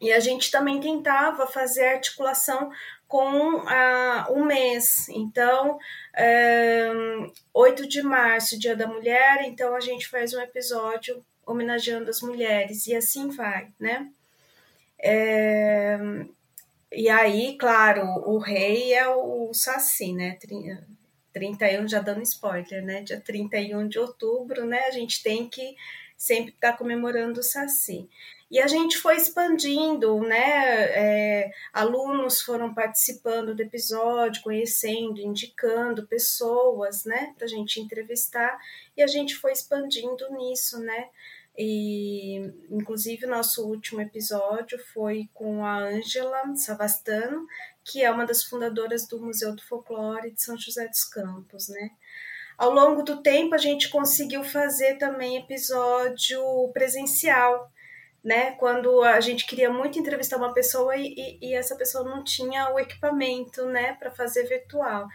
E 0.03 0.13
a 0.13 0.21
gente 0.21 0.51
também 0.51 0.81
tentava 0.81 1.47
fazer 1.47 1.87
articulação 1.87 2.71
com 3.09 3.63
ah, 3.67 4.27
um 4.31 4.45
mês. 4.45 5.09
Então, 5.09 5.79
é, 6.17 6.91
8 7.53 7.89
de 7.89 8.03
março, 8.03 8.59
Dia 8.59 8.77
da 8.77 8.87
Mulher, 8.87 9.45
então 9.45 9.75
a 9.75 9.81
gente 9.81 10.09
faz 10.09 10.33
um 10.33 10.41
episódio 10.41 11.25
homenageando 11.47 12.09
as 12.09 12.21
mulheres, 12.21 12.87
e 12.87 12.95
assim 12.95 13.29
vai, 13.29 13.69
né? 13.79 14.11
É, 14.99 15.99
e 16.93 17.09
aí, 17.09 17.59
claro, 17.59 18.07
o 18.27 18.39
rei 18.39 18.95
é 18.95 19.09
o 19.09 19.53
Saci, 19.53 20.13
né? 20.13 20.39
31, 21.33 21.89
já 21.89 22.01
dando 22.01 22.23
spoiler, 22.23 22.85
né? 22.85 23.03
Dia 23.03 23.21
31 23.21 23.89
de 23.89 23.99
outubro, 23.99 24.65
né? 24.65 24.81
A 24.87 24.91
gente 24.93 25.23
tem 25.23 25.49
que 25.49 25.75
sempre 26.17 26.53
está 26.53 26.73
comemorando 26.73 27.41
o 27.41 27.43
Saci. 27.43 28.09
E 28.51 28.61
a 28.61 28.69
gente 28.69 28.99
foi 28.99 29.17
expandindo, 29.17 30.21
né? 30.21 30.37
É, 30.37 31.51
alunos 31.73 32.41
foram 32.41 32.73
participando 32.73 33.55
do 33.55 33.61
episódio, 33.61 34.43
conhecendo, 34.43 35.21
indicando 35.21 36.07
pessoas, 36.07 37.05
né, 37.05 37.35
para 37.37 37.47
a 37.47 37.49
gente 37.49 37.81
entrevistar, 37.81 38.57
e 38.97 39.03
a 39.03 39.07
gente 39.07 39.35
foi 39.35 39.53
expandindo 39.53 40.31
nisso, 40.31 40.79
né? 40.79 41.09
E, 41.57 42.53
inclusive, 42.71 43.27
nosso 43.27 43.67
último 43.67 44.01
episódio 44.01 44.79
foi 44.93 45.29
com 45.33 45.65
a 45.65 45.79
Ângela 45.79 46.55
Savastano, 46.57 47.47
que 47.85 48.03
é 48.03 48.11
uma 48.11 48.27
das 48.27 48.43
fundadoras 48.45 49.07
do 49.07 49.21
Museu 49.21 49.55
do 49.55 49.63
Folclore 49.63 50.33
de 50.33 50.43
São 50.43 50.59
José 50.59 50.87
dos 50.89 51.05
Campos, 51.05 51.69
né? 51.69 51.91
Ao 52.57 52.71
longo 52.71 53.03
do 53.03 53.23
tempo, 53.23 53.55
a 53.55 53.59
gente 53.59 53.89
conseguiu 53.89 54.45
fazer 54.45 54.97
também 54.97 55.37
episódio 55.37 56.43
presencial, 56.73 57.71
né? 58.23 58.53
Quando 58.53 59.03
a 59.03 59.21
gente 59.21 59.47
queria 59.47 59.71
muito 59.71 59.99
entrevistar 59.99 60.37
uma 60.37 60.55
pessoa 60.55 60.97
e, 60.97 61.15
e, 61.17 61.49
e 61.49 61.55
essa 61.55 61.77
pessoa 61.77 62.05
não 62.05 62.23
tinha 62.23 62.73
o 62.73 62.79
equipamento, 62.79 63.67
né, 63.67 63.95
para 63.95 64.11
fazer 64.11 64.45
virtual. 64.45 65.07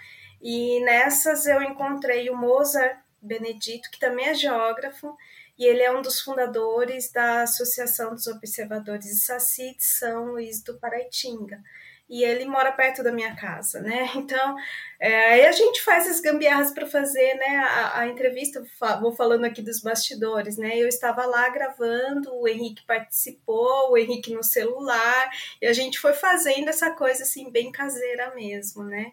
E 0.42 0.80
nessas 0.82 1.46
eu 1.46 1.62
encontrei 1.62 2.30
o 2.30 2.38
Mozart 2.38 2.98
Benedito, 3.22 3.90
que 3.92 4.00
também 4.00 4.28
é 4.28 4.34
geógrafo, 4.34 5.16
e 5.60 5.66
ele 5.66 5.84
é 5.84 5.92
um 5.92 6.02
dos 6.02 6.22
fundadores 6.22 7.12
da 7.12 7.44
Associação 7.44 8.16
dos 8.16 8.26
Observadores 8.28 9.06
de 9.06 9.20
Saci 9.20 9.76
de 9.76 9.84
São 9.84 10.32
Luís 10.32 10.64
do 10.64 10.80
Paraitinga 10.80 11.62
e 12.10 12.24
ele 12.24 12.46
mora 12.46 12.72
perto 12.72 13.04
da 13.04 13.12
minha 13.12 13.36
casa, 13.36 13.82
né? 13.82 14.10
Então, 14.18 14.56
é, 15.00 15.34
aí 15.34 15.46
a 15.46 15.52
gente 15.52 15.82
faz 15.82 16.08
as 16.08 16.20
gambiarras 16.20 16.72
para 16.72 16.88
fazer, 16.88 17.36
né? 17.36 17.58
A, 17.58 18.00
a, 18.00 18.08
entrevista, 18.08 18.66
vou 19.00 19.12
falando 19.12 19.46
aqui 19.46 19.62
dos 19.62 19.82
bastidores, 19.82 20.58
né? 20.58 20.78
Eu 20.78 20.88
estava 20.88 21.26
lá 21.26 21.48
gravando, 21.50 22.34
o 22.36 22.48
Henrique 22.48 22.84
participou, 22.86 23.92
o 23.92 23.98
Henrique 23.98 24.34
no 24.34 24.44
celular, 24.44 25.30
e 25.62 25.68
a 25.68 25.74
gente 25.74 26.00
foi 26.00 26.14
fazendo 26.14 26.70
essa 26.70 26.92
coisa 26.92 27.24
assim, 27.24 27.52
bem 27.52 27.72
caseira 27.72 28.34
mesmo, 28.34 28.84
né? 28.84 29.12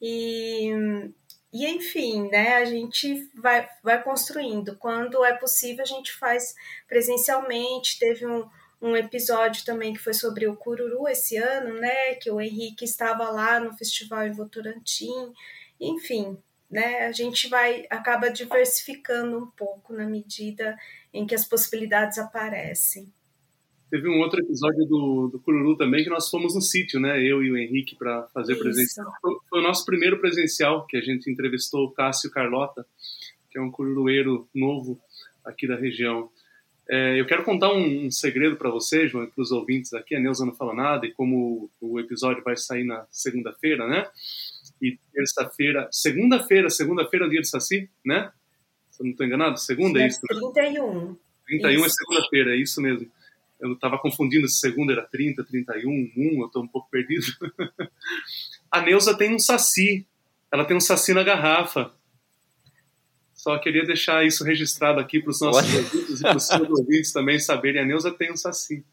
E, 0.00 0.72
e 1.52 1.66
enfim, 1.66 2.28
né? 2.28 2.54
A 2.56 2.64
gente 2.64 3.28
vai, 3.34 3.68
vai 3.82 4.02
construindo. 4.02 4.76
Quando 4.76 5.24
é 5.24 5.34
possível, 5.36 5.82
a 5.82 5.86
gente 5.86 6.12
faz 6.12 6.54
presencialmente. 6.88 7.98
Teve 7.98 8.26
um 8.26 8.48
um 8.80 8.96
episódio 8.96 9.64
também 9.64 9.92
que 9.92 9.98
foi 9.98 10.14
sobre 10.14 10.46
o 10.46 10.56
Cururu 10.56 11.06
esse 11.06 11.36
ano, 11.36 11.78
né? 11.78 12.14
Que 12.14 12.30
o 12.30 12.40
Henrique 12.40 12.84
estava 12.84 13.28
lá 13.30 13.60
no 13.60 13.76
festival 13.76 14.26
em 14.26 14.32
Votorantim. 14.32 15.32
Enfim, 15.78 16.38
né? 16.70 17.06
A 17.06 17.12
gente 17.12 17.48
vai 17.48 17.86
acaba 17.90 18.30
diversificando 18.30 19.38
um 19.38 19.50
pouco 19.50 19.92
na 19.92 20.06
medida 20.06 20.78
em 21.12 21.26
que 21.26 21.34
as 21.34 21.44
possibilidades 21.44 22.18
aparecem. 22.18 23.12
Teve 23.90 24.08
um 24.08 24.20
outro 24.20 24.40
episódio 24.40 24.86
do, 24.86 25.28
do 25.32 25.40
Cururu 25.40 25.76
também 25.76 26.04
que 26.04 26.10
nós 26.10 26.30
fomos 26.30 26.54
no 26.54 26.62
sítio, 26.62 27.00
né? 27.00 27.20
Eu 27.20 27.42
e 27.42 27.50
o 27.50 27.56
Henrique 27.56 27.96
para 27.96 28.22
fazer 28.28 28.52
Isso. 28.52 28.62
presencial. 28.62 29.12
Foi 29.20 29.58
o 29.58 29.62
nosso 29.62 29.84
primeiro 29.84 30.20
presencial 30.20 30.86
que 30.86 30.96
a 30.96 31.00
gente 31.00 31.28
entrevistou 31.28 31.86
o 31.86 31.90
Cássio 31.90 32.30
Carlota, 32.30 32.86
que 33.50 33.58
é 33.58 33.60
um 33.60 33.70
cururueiro 33.70 34.48
novo 34.54 35.00
aqui 35.44 35.66
da 35.66 35.74
região. 35.74 36.30
É, 36.88 37.20
eu 37.20 37.26
quero 37.26 37.44
contar 37.44 37.72
um, 37.72 38.06
um 38.06 38.10
segredo 38.10 38.56
para 38.56 38.70
você, 38.70 39.08
João, 39.08 39.24
e 39.24 39.26
para 39.28 39.42
os 39.42 39.50
ouvintes 39.50 39.92
aqui. 39.92 40.14
A 40.14 40.20
Neuza 40.20 40.46
não 40.46 40.54
fala 40.54 40.74
nada, 40.74 41.06
e 41.06 41.12
como 41.12 41.68
o 41.80 41.98
episódio 41.98 42.44
vai 42.44 42.56
sair 42.56 42.84
na 42.84 43.06
segunda-feira, 43.10 43.88
né? 43.88 44.06
E 44.80 44.98
terça-feira, 45.12 45.88
segunda-feira, 45.90 46.70
segunda-feira 46.70 47.26
é 47.26 47.28
o 47.28 47.30
dia 47.30 47.40
do 47.40 47.46
Saci, 47.46 47.88
né? 48.04 48.32
Se 48.90 49.02
eu 49.02 49.04
não 49.04 49.10
estou 49.12 49.26
enganado, 49.26 49.58
segunda 49.58 50.00
é, 50.00 50.04
é 50.04 50.06
isso? 50.06 50.20
31. 50.20 51.16
31 51.46 51.70
isso. 51.70 51.84
é 51.84 51.88
segunda-feira, 51.88 52.54
é 52.54 52.56
isso 52.56 52.80
mesmo. 52.80 53.10
Eu 53.60 53.74
estava 53.74 53.98
confundindo 53.98 54.48
se 54.48 54.58
segunda 54.58 54.92
era 54.92 55.02
30, 55.02 55.44
31, 55.44 55.90
1, 56.16 56.40
eu 56.40 56.46
estou 56.46 56.62
um 56.62 56.68
pouco 56.68 56.88
perdido. 56.90 57.26
a 58.70 58.80
Neuza 58.80 59.16
tem 59.16 59.34
um 59.34 59.38
Saci, 59.38 60.06
ela 60.50 60.64
tem 60.64 60.76
um 60.76 60.80
Saci 60.80 61.12
na 61.12 61.22
garrafa. 61.22 61.92
Só 63.40 63.58
queria 63.58 63.86
deixar 63.86 64.22
isso 64.26 64.44
registrado 64.44 65.00
aqui 65.00 65.18
para 65.18 65.30
os 65.30 65.40
nossos 65.40 65.74
ouvintes 65.74 66.20
e 66.20 66.22
para 66.22 66.36
os 66.36 66.46
seus 66.46 66.68
ouvintes 66.68 67.10
também 67.10 67.38
saberem. 67.38 67.80
A 67.80 67.86
Neuza 67.86 68.10
tem 68.12 68.30
um 68.30 68.36
saci. 68.36 68.84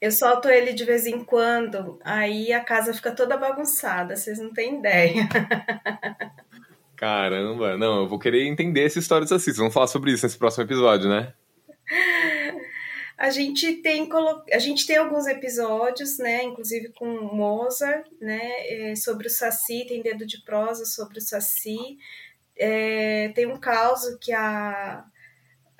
Eu 0.00 0.10
solto 0.10 0.48
ele 0.48 0.72
de 0.72 0.84
vez 0.84 1.06
em 1.06 1.22
quando, 1.22 2.00
aí 2.02 2.52
a 2.52 2.58
casa 2.58 2.92
fica 2.92 3.12
toda 3.12 3.36
bagunçada, 3.36 4.16
vocês 4.16 4.40
não 4.40 4.52
têm 4.52 4.80
ideia. 4.80 5.28
Caramba, 6.96 7.76
não, 7.76 8.00
eu 8.00 8.08
vou 8.08 8.18
querer 8.18 8.46
entender 8.46 8.84
essa 8.84 8.98
história 8.98 9.22
dos 9.22 9.28
sacis. 9.28 9.56
Vamos 9.56 9.72
falar 9.72 9.86
sobre 9.86 10.10
isso 10.10 10.26
nesse 10.26 10.36
próximo 10.36 10.64
episódio, 10.64 11.08
né? 11.08 11.32
A 13.20 13.28
gente 13.28 13.74
tem 13.82 14.08
a 14.50 14.58
gente 14.58 14.86
tem 14.86 14.96
alguns 14.96 15.26
episódios, 15.26 16.16
né, 16.16 16.42
inclusive 16.42 16.88
com 16.94 17.06
Mozart, 17.34 18.06
né, 18.18 18.40
é, 18.66 18.96
sobre 18.96 19.26
o 19.26 19.30
Saci, 19.30 19.84
tem 19.86 20.00
dedo 20.00 20.24
de 20.24 20.42
prosa 20.42 20.86
sobre 20.86 21.18
o 21.18 21.20
Saci. 21.20 21.98
É, 22.56 23.28
tem 23.34 23.44
um 23.44 23.58
caso 23.60 24.18
que 24.18 24.32
a, 24.32 25.04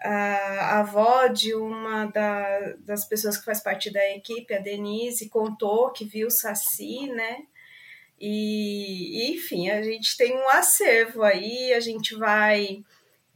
a, 0.03 0.11
a 0.11 0.81
avó 0.81 1.29
de 1.29 1.55
uma 1.55 2.05
da, 2.09 2.75
das 2.81 3.07
pessoas 3.07 3.39
que 3.39 3.47
faz 3.47 3.63
parte 3.63 3.91
da 3.91 4.07
equipe, 4.11 4.53
a 4.53 4.59
Denise, 4.59 5.31
contou 5.31 5.93
que 5.93 6.05
viu 6.05 6.29
o 6.29 6.31
Saci, 6.31 7.07
né? 7.07 7.39
E, 8.21 9.33
enfim, 9.33 9.71
a 9.71 9.83
gente 9.83 10.15
tem 10.15 10.37
um 10.37 10.49
acervo 10.51 11.23
aí, 11.23 11.73
a 11.73 11.81
gente 11.81 12.15
vai 12.17 12.85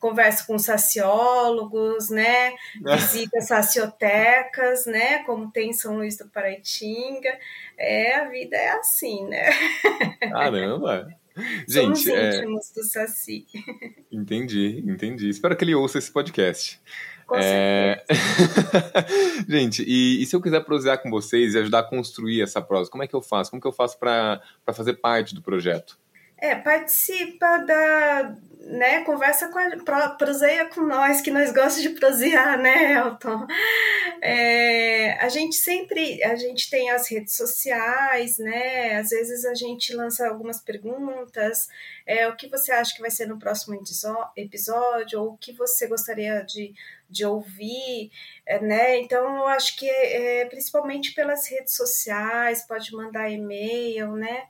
conversa 0.05 0.45
com 0.47 0.59
saciólogos, 0.59 2.11
né? 2.11 2.53
Visita 2.79 3.41
saciotecas, 3.41 4.85
né? 4.85 5.23
Como 5.25 5.51
tem 5.51 5.71
em 5.71 5.73
São 5.73 5.97
Luís 5.97 6.19
do 6.19 6.29
Paraitinga. 6.29 7.31
É, 7.79 8.17
a 8.17 8.29
vida 8.29 8.55
é 8.55 8.69
assim, 8.73 9.27
né? 9.27 9.49
Caramba! 10.21 11.09
Gente, 11.67 12.01
Somos 12.01 12.07
é, 12.07 12.37
íntimos 12.37 12.71
é... 12.71 12.75
do 12.75 12.85
Saci. 12.85 13.47
Entendi, 14.13 14.85
entendi. 14.87 15.31
Espero 15.31 15.57
que 15.57 15.65
ele 15.65 15.75
ouça 15.75 15.99
esse 15.99 16.13
podcast. 16.13 16.79
Com 17.27 17.37
é... 17.37 18.05
Gente, 19.49 19.83
e, 19.83 20.23
e, 20.23 20.27
se 20.27 20.37
eu 20.37 20.41
quiser 20.41 20.61
prosear 20.65 21.03
com 21.03 21.11
vocês 21.11 21.55
e 21.55 21.59
ajudar 21.59 21.79
a 21.79 21.83
construir 21.83 22.43
essa 22.43 22.61
prosa, 22.61 22.91
como 22.91 23.03
é 23.03 23.09
que 23.09 23.17
eu 23.17 23.23
faço? 23.23 23.51
Como 23.51 23.61
que 23.61 23.67
eu 23.67 23.73
faço 23.73 23.99
para 23.99 24.41
fazer 24.75 24.95
parte 24.95 25.35
do 25.35 25.43
projeto? 25.43 25.99
É, 26.45 26.55
participa 26.55 27.57
da, 27.61 28.37
né, 28.67 29.03
conversa 29.03 29.49
com 29.49 29.59
a, 29.59 30.11
proseia 30.11 30.67
com 30.67 30.83
nós, 30.83 31.23
que 31.23 31.31
nós 31.31 31.51
gostamos 31.51 31.81
de 31.81 31.89
prosear, 31.89 32.61
né, 32.61 32.93
Elton? 32.93 33.47
É, 34.21 35.13
a 35.25 35.29
gente 35.31 35.57
sempre, 35.57 36.23
a 36.23 36.37
gente 36.37 36.69
tem 36.69 36.91
as 36.91 37.11
redes 37.11 37.35
sociais, 37.35 38.37
né, 38.37 38.97
às 38.97 39.09
vezes 39.09 39.47
a 39.47 39.55
gente 39.55 39.95
lança 39.95 40.29
algumas 40.29 40.61
perguntas, 40.61 41.67
é, 42.05 42.29
o 42.29 42.37
que 42.37 42.47
você 42.47 42.73
acha 42.73 42.95
que 42.95 43.01
vai 43.01 43.11
ser 43.11 43.27
no 43.27 43.39
próximo 43.39 43.75
episódio, 44.37 45.23
ou 45.23 45.33
o 45.33 45.39
que 45.39 45.55
você 45.55 45.87
gostaria 45.87 46.43
de, 46.43 46.75
de 47.09 47.25
ouvir, 47.25 48.11
é, 48.45 48.61
né, 48.61 48.99
então 48.99 49.35
eu 49.39 49.47
acho 49.47 49.79
que 49.79 49.89
é, 49.89 50.45
principalmente 50.45 51.15
pelas 51.15 51.49
redes 51.49 51.75
sociais, 51.75 52.67
pode 52.67 52.93
mandar 52.93 53.31
e-mail, 53.31 54.13
né, 54.13 54.45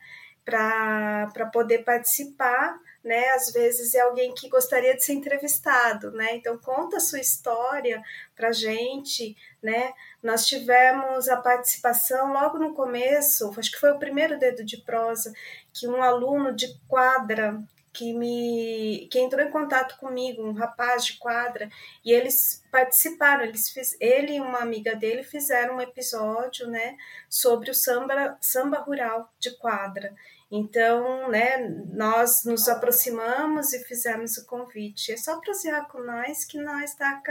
para 0.45 1.51
poder 1.53 1.85
participar, 1.85 2.79
né? 3.03 3.31
Às 3.31 3.53
vezes 3.53 3.95
é 3.95 4.01
alguém 4.01 4.35
que 4.35 4.49
gostaria 4.49 4.95
de 4.95 5.05
ser 5.05 5.15
entrevistado, 5.15 6.11
né? 6.13 6.37
Então 6.37 6.59
conta 6.59 6.99
a 6.99 7.01
sua 7.01 7.21
história 7.21 8.03
para 8.37 8.53
gente, 8.53 9.37
né? 9.63 9.93
Nós 10.23 10.47
tivemos 10.47 11.29
a 11.29 11.37
participação 11.37 12.33
logo 12.33 12.59
no 12.59 12.75
começo, 12.75 13.53
acho 13.59 13.73
que 13.73 13.81
foi 13.81 13.93
o 13.93 13.99
primeiro 13.99 14.39
dedo 14.39 14.65
de 14.65 14.79
prosa, 14.79 15.33
que 15.73 15.89
um 15.89 16.03
aluno 16.03 16.55
de 16.55 16.79
quadra 16.89 17.63
que 17.95 18.13
me 18.13 19.07
que 19.11 19.21
entrou 19.21 19.47
em 19.47 19.51
contato 19.51 19.97
comigo, 19.99 20.43
um 20.43 20.53
rapaz 20.53 21.07
de 21.07 21.17
quadra, 21.17 21.71
e 22.05 22.13
eles 22.13 22.63
participaram, 22.71 23.45
eles 23.45 23.71
fiz, 23.71 23.97
ele 24.01 24.35
e 24.35 24.41
uma 24.41 24.59
amiga 24.59 24.97
dele 24.97 25.23
fizeram 25.23 25.77
um 25.77 25.81
episódio, 25.81 26.67
né, 26.67 26.97
sobre 27.31 27.71
o 27.71 27.75
samba 27.75 28.37
samba 28.41 28.79
rural 28.79 29.33
de 29.39 29.57
quadra. 29.59 30.13
Então, 30.51 31.31
né, 31.31 31.69
nós 31.93 32.43
nos 32.45 32.69
aproximamos 32.69 33.73
e 33.73 33.85
fizemos 33.85 34.37
o 34.37 34.45
convite. 34.47 35.13
É 35.13 35.17
só 35.17 35.41
prosear 35.41 35.87
com 35.89 36.03
nós 36.03 36.45
que 36.45 36.59
nós 36.59 36.91
está 36.91 37.23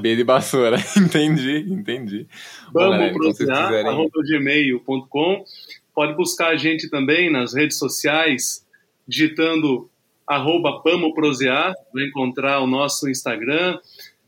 B 0.00 0.16
de 0.16 0.24
vassoura, 0.24 0.78
entendi, 0.96 1.58
entendi. 1.68 2.26
Bamoprosear@gmail.com. 2.72 5.44
Pode 5.98 6.14
buscar 6.14 6.50
a 6.50 6.56
gente 6.56 6.88
também 6.88 7.28
nas 7.28 7.52
redes 7.52 7.76
sociais, 7.76 8.64
digitando 9.04 9.90
arroba 10.24 10.80
Bamo 10.80 11.12
Prosear, 11.12 11.74
vai 11.92 12.04
encontrar 12.04 12.60
o 12.60 12.68
nosso 12.68 13.08
Instagram. 13.08 13.80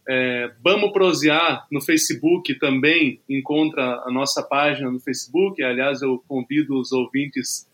É, 0.09 0.50
Bamo 0.61 0.92
Prosear 0.92 1.68
no 1.70 1.80
Facebook 1.80 2.59
também 2.59 3.20
encontra 3.28 4.02
a 4.04 4.11
nossa 4.11 4.42
página 4.42 4.90
no 4.90 4.98
Facebook. 4.98 5.62
Aliás, 5.62 6.02
eu 6.02 6.20
convido 6.26 6.76
os 6.76 6.90
ouvintes 6.90 7.68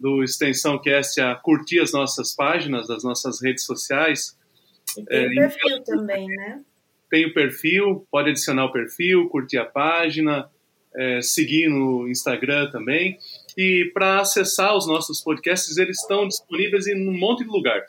do 0.00 0.24
Extensão 0.24 0.78
Cast 0.78 1.20
a 1.20 1.34
curtir 1.34 1.80
as 1.80 1.92
nossas 1.92 2.34
páginas, 2.34 2.88
as 2.88 3.04
nossas 3.04 3.42
redes 3.42 3.66
sociais. 3.66 4.34
E 4.96 5.04
tem 5.04 5.18
é, 5.18 5.26
o 5.26 5.34
perfil 5.34 5.76
então, 5.76 5.98
também, 5.98 6.26
né? 6.26 6.62
Tem 7.10 7.26
o 7.26 7.34
perfil, 7.34 8.06
pode 8.10 8.30
adicionar 8.30 8.64
o 8.64 8.72
perfil, 8.72 9.28
curtir 9.28 9.58
a 9.58 9.66
página, 9.66 10.48
é, 10.94 11.20
seguir 11.20 11.68
no 11.68 12.08
Instagram 12.08 12.70
também. 12.70 13.18
E 13.56 13.90
para 13.92 14.20
acessar 14.20 14.76
os 14.76 14.86
nossos 14.86 15.20
podcasts, 15.20 15.76
eles 15.76 16.00
estão 16.00 16.26
disponíveis 16.26 16.86
em 16.86 17.08
um 17.08 17.16
monte 17.18 17.44
de 17.44 17.50
lugar. 17.50 17.82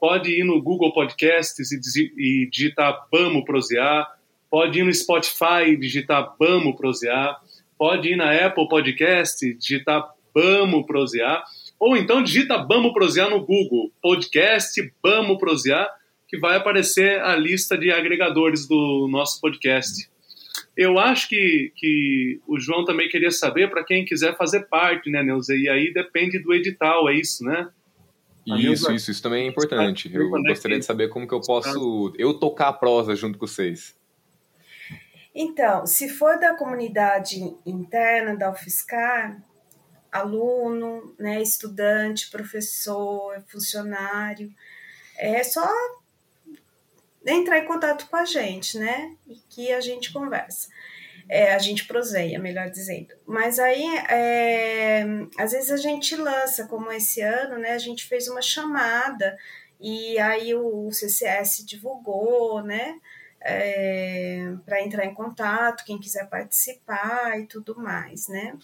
Pode 0.00 0.30
ir 0.30 0.44
no 0.44 0.62
Google 0.62 0.92
Podcasts 0.92 1.70
e, 1.72 2.48
digitar 2.50 3.06
Bamo 3.12 3.44
Prosear. 3.44 4.06
Pode 4.50 4.80
ir 4.80 4.84
no 4.84 4.92
Spotify 4.92 5.68
e 5.68 5.76
digitar 5.76 6.34
Bamo 6.38 6.74
Prosear. 6.74 7.38
Pode 7.78 8.08
ir 8.08 8.16
na 8.16 8.32
Apple 8.46 8.66
Podcast 8.66 9.46
e 9.46 9.54
digitar 9.54 10.08
Bamo 10.34 10.86
Prosear. 10.86 11.44
Ou 11.78 11.96
então 11.96 12.22
digita 12.22 12.56
Bamo 12.58 12.94
Prosear 12.94 13.28
no 13.28 13.40
Google. 13.40 13.92
Podcast 14.00 14.80
Bamo 15.02 15.38
Prosear, 15.38 15.86
que 16.26 16.38
vai 16.38 16.56
aparecer 16.56 17.20
a 17.20 17.36
lista 17.36 17.76
de 17.76 17.92
agregadores 17.92 18.66
do 18.66 19.06
nosso 19.10 19.38
podcast. 19.38 20.08
Eu 20.80 20.98
acho 20.98 21.28
que, 21.28 21.74
que 21.76 22.40
o 22.46 22.58
João 22.58 22.86
também 22.86 23.06
queria 23.06 23.30
saber 23.30 23.68
para 23.68 23.84
quem 23.84 24.02
quiser 24.02 24.34
fazer 24.34 24.60
parte, 24.60 25.10
né, 25.10 25.22
Neuza? 25.22 25.54
E 25.54 25.68
aí 25.68 25.92
depende 25.92 26.38
do 26.38 26.54
edital, 26.54 27.06
é 27.06 27.14
isso, 27.14 27.44
né? 27.44 27.68
Isso, 28.46 28.90
isso, 28.90 29.10
isso 29.10 29.22
também 29.22 29.44
é 29.44 29.50
importante. 29.50 30.10
Eu 30.10 30.30
gostaria 30.30 30.78
de 30.78 30.84
saber 30.86 31.10
como 31.10 31.28
que 31.28 31.34
eu 31.34 31.42
posso 31.42 32.14
eu 32.16 32.32
tocar 32.32 32.68
a 32.68 32.72
prosa 32.72 33.14
junto 33.14 33.38
com 33.38 33.46
vocês. 33.46 33.94
Então, 35.34 35.84
se 35.84 36.08
for 36.08 36.40
da 36.40 36.54
comunidade 36.54 37.36
interna 37.66 38.34
da 38.34 38.50
UFSCar, 38.50 39.38
aluno, 40.10 41.14
né, 41.18 41.42
estudante, 41.42 42.30
professor, 42.30 43.44
funcionário, 43.48 44.50
é 45.18 45.44
só 45.44 45.68
entrar 47.26 47.58
em 47.58 47.66
contato 47.66 48.08
com 48.08 48.16
a 48.16 48.24
gente, 48.24 48.78
né? 48.78 49.14
E 49.26 49.36
que 49.48 49.72
a 49.72 49.80
gente 49.80 50.12
conversa. 50.12 50.68
É, 51.28 51.54
a 51.54 51.58
gente 51.58 51.86
proseia, 51.86 52.38
melhor 52.38 52.70
dizendo. 52.70 53.14
Mas 53.24 53.58
aí, 53.58 53.84
é, 54.08 55.04
às 55.38 55.52
vezes 55.52 55.70
a 55.70 55.76
gente 55.76 56.16
lança, 56.16 56.66
como 56.66 56.90
esse 56.90 57.20
ano, 57.20 57.58
né? 57.58 57.72
A 57.72 57.78
gente 57.78 58.04
fez 58.06 58.26
uma 58.28 58.42
chamada 58.42 59.36
e 59.78 60.18
aí 60.18 60.54
o 60.54 60.90
CCS 60.90 61.64
divulgou, 61.64 62.62
né? 62.62 62.98
É, 63.42 64.52
para 64.66 64.82
entrar 64.82 65.06
em 65.06 65.14
contato, 65.14 65.84
quem 65.84 65.98
quiser 65.98 66.28
participar 66.28 67.38
e 67.40 67.46
tudo 67.46 67.78
mais, 67.78 68.28
né? 68.28 68.58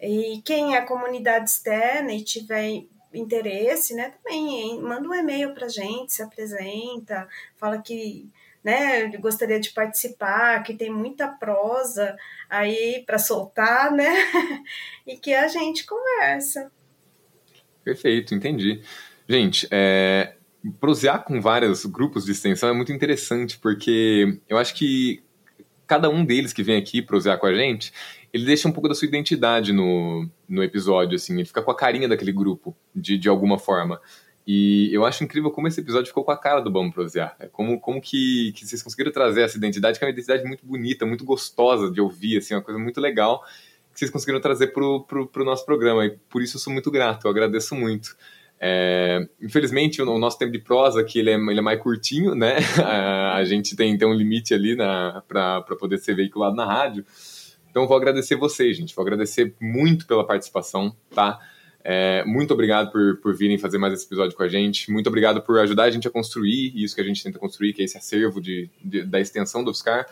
E 0.00 0.40
quem 0.44 0.74
é 0.74 0.80
comunidade 0.82 1.50
externa 1.50 2.12
e 2.12 2.24
tiver 2.24 2.84
interesse, 3.14 3.94
né, 3.94 4.10
também 4.22 4.80
manda 4.80 5.08
um 5.08 5.14
e-mail 5.14 5.54
para 5.54 5.68
gente, 5.68 6.12
se 6.12 6.22
apresenta, 6.22 7.28
fala 7.56 7.80
que 7.80 8.30
né, 8.62 9.08
gostaria 9.18 9.58
de 9.58 9.70
participar, 9.70 10.62
que 10.62 10.74
tem 10.74 10.90
muita 10.90 11.28
prosa 11.28 12.16
aí 12.48 13.02
para 13.04 13.18
soltar, 13.18 13.90
né, 13.90 14.08
e 15.06 15.16
que 15.16 15.34
a 15.34 15.48
gente 15.48 15.84
conversa. 15.84 16.70
Perfeito, 17.84 18.34
entendi. 18.34 18.80
Gente, 19.28 19.66
é, 19.70 20.34
prosear 20.80 21.24
com 21.24 21.40
vários 21.40 21.84
grupos 21.86 22.24
de 22.24 22.32
extensão 22.32 22.68
é 22.68 22.72
muito 22.72 22.92
interessante, 22.92 23.58
porque 23.58 24.38
eu 24.48 24.56
acho 24.56 24.74
que 24.74 25.22
cada 25.86 26.08
um 26.08 26.24
deles 26.24 26.52
que 26.52 26.62
vem 26.62 26.76
aqui 26.76 27.02
prosear 27.02 27.38
com 27.38 27.46
a 27.46 27.54
gente, 27.54 27.92
ele 28.32 28.44
deixa 28.44 28.68
um 28.68 28.72
pouco 28.72 28.88
da 28.88 28.94
sua 28.94 29.06
identidade 29.06 29.72
no, 29.72 30.28
no 30.48 30.62
episódio, 30.62 31.16
assim, 31.16 31.34
ele 31.34 31.44
fica 31.44 31.62
com 31.62 31.70
a 31.70 31.76
carinha 31.76 32.08
daquele 32.08 32.32
grupo, 32.32 32.74
de, 32.94 33.18
de 33.18 33.28
alguma 33.28 33.58
forma. 33.58 34.00
E 34.46 34.90
eu 34.92 35.04
acho 35.04 35.22
incrível 35.22 35.50
como 35.50 35.68
esse 35.68 35.80
episódio 35.80 36.08
ficou 36.08 36.24
com 36.24 36.32
a 36.32 36.36
cara 36.36 36.60
do 36.60 36.72
Vamos 36.72 36.92
Prosear. 36.92 37.36
É 37.38 37.46
como, 37.46 37.78
como 37.78 38.00
que, 38.00 38.52
que 38.56 38.66
vocês 38.66 38.82
conseguiram 38.82 39.12
trazer 39.12 39.42
essa 39.42 39.56
identidade, 39.56 39.98
que 39.98 40.04
é 40.04 40.08
uma 40.08 40.12
identidade 40.12 40.44
muito 40.44 40.66
bonita, 40.66 41.06
muito 41.06 41.24
gostosa 41.24 41.90
de 41.90 42.00
ouvir, 42.00 42.38
assim, 42.38 42.54
uma 42.54 42.62
coisa 42.62 42.80
muito 42.80 43.00
legal, 43.00 43.44
que 43.92 43.98
vocês 43.98 44.10
conseguiram 44.10 44.40
trazer 44.40 44.68
pro, 44.68 45.04
pro, 45.04 45.28
pro 45.28 45.44
nosso 45.44 45.64
programa. 45.64 46.04
E 46.06 46.10
por 46.28 46.42
isso 46.42 46.56
eu 46.56 46.60
sou 46.60 46.72
muito 46.72 46.90
grato, 46.90 47.26
eu 47.26 47.30
agradeço 47.30 47.74
muito. 47.76 48.16
É, 48.64 49.26
infelizmente, 49.40 50.00
o, 50.00 50.18
nosso 50.20 50.38
tempo 50.38 50.52
de 50.52 50.60
prosa 50.60 51.00
aqui 51.00 51.18
ele 51.18 51.30
é, 51.30 51.34
ele 51.34 51.58
é 51.58 51.62
mais 51.62 51.82
curtinho, 51.82 52.32
né? 52.32 52.58
a, 53.34 53.42
gente 53.42 53.74
tem, 53.74 53.98
tem 53.98 54.06
um 54.06 54.14
limite 54.14 54.54
ali 54.54 54.76
para 54.76 55.64
poder 55.80 55.98
ser 55.98 56.14
veiculado 56.14 56.54
na 56.54 56.64
rádio. 56.64 57.04
Então, 57.68 57.88
vou 57.88 57.96
agradecer 57.96 58.36
vocês, 58.36 58.76
gente. 58.76 58.94
Vou 58.94 59.02
agradecer 59.02 59.52
muito 59.60 60.06
pela 60.06 60.24
participação, 60.24 60.94
tá? 61.12 61.40
É, 61.82 62.24
muito 62.24 62.54
obrigado 62.54 62.92
por, 62.92 63.16
por 63.16 63.34
virem 63.34 63.58
fazer 63.58 63.78
mais 63.78 63.94
esse 63.94 64.06
episódio 64.06 64.36
com 64.36 64.44
a 64.44 64.48
gente. 64.48 64.92
Muito 64.92 65.08
obrigado 65.08 65.42
por 65.42 65.58
ajudar 65.58 65.84
a 65.84 65.90
gente 65.90 66.06
a 66.06 66.10
construir 66.10 66.72
isso 66.76 66.94
que 66.94 67.00
a 67.00 67.04
gente 67.04 67.20
tenta 67.20 67.40
construir, 67.40 67.72
que 67.72 67.82
é 67.82 67.84
esse 67.84 67.98
acervo 67.98 68.40
de, 68.40 68.70
de 68.80 69.02
da 69.02 69.18
extensão 69.18 69.64
do 69.64 69.72
UFSCar. 69.72 70.06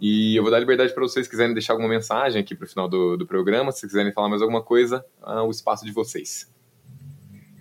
E 0.00 0.34
eu 0.34 0.42
vou 0.42 0.50
dar 0.50 0.58
liberdade 0.58 0.92
para 0.92 1.04
vocês, 1.04 1.26
se 1.26 1.30
quiserem 1.30 1.54
deixar 1.54 1.74
alguma 1.74 1.88
mensagem 1.88 2.40
aqui 2.40 2.56
para 2.56 2.64
o 2.64 2.68
final 2.68 2.88
do, 2.88 3.16
do 3.16 3.24
programa, 3.24 3.70
se 3.70 3.86
quiserem 3.86 4.12
falar 4.12 4.28
mais 4.28 4.42
alguma 4.42 4.60
coisa, 4.60 5.04
ah, 5.22 5.44
o 5.44 5.50
espaço 5.52 5.84
de 5.86 5.92
vocês. 5.92 6.50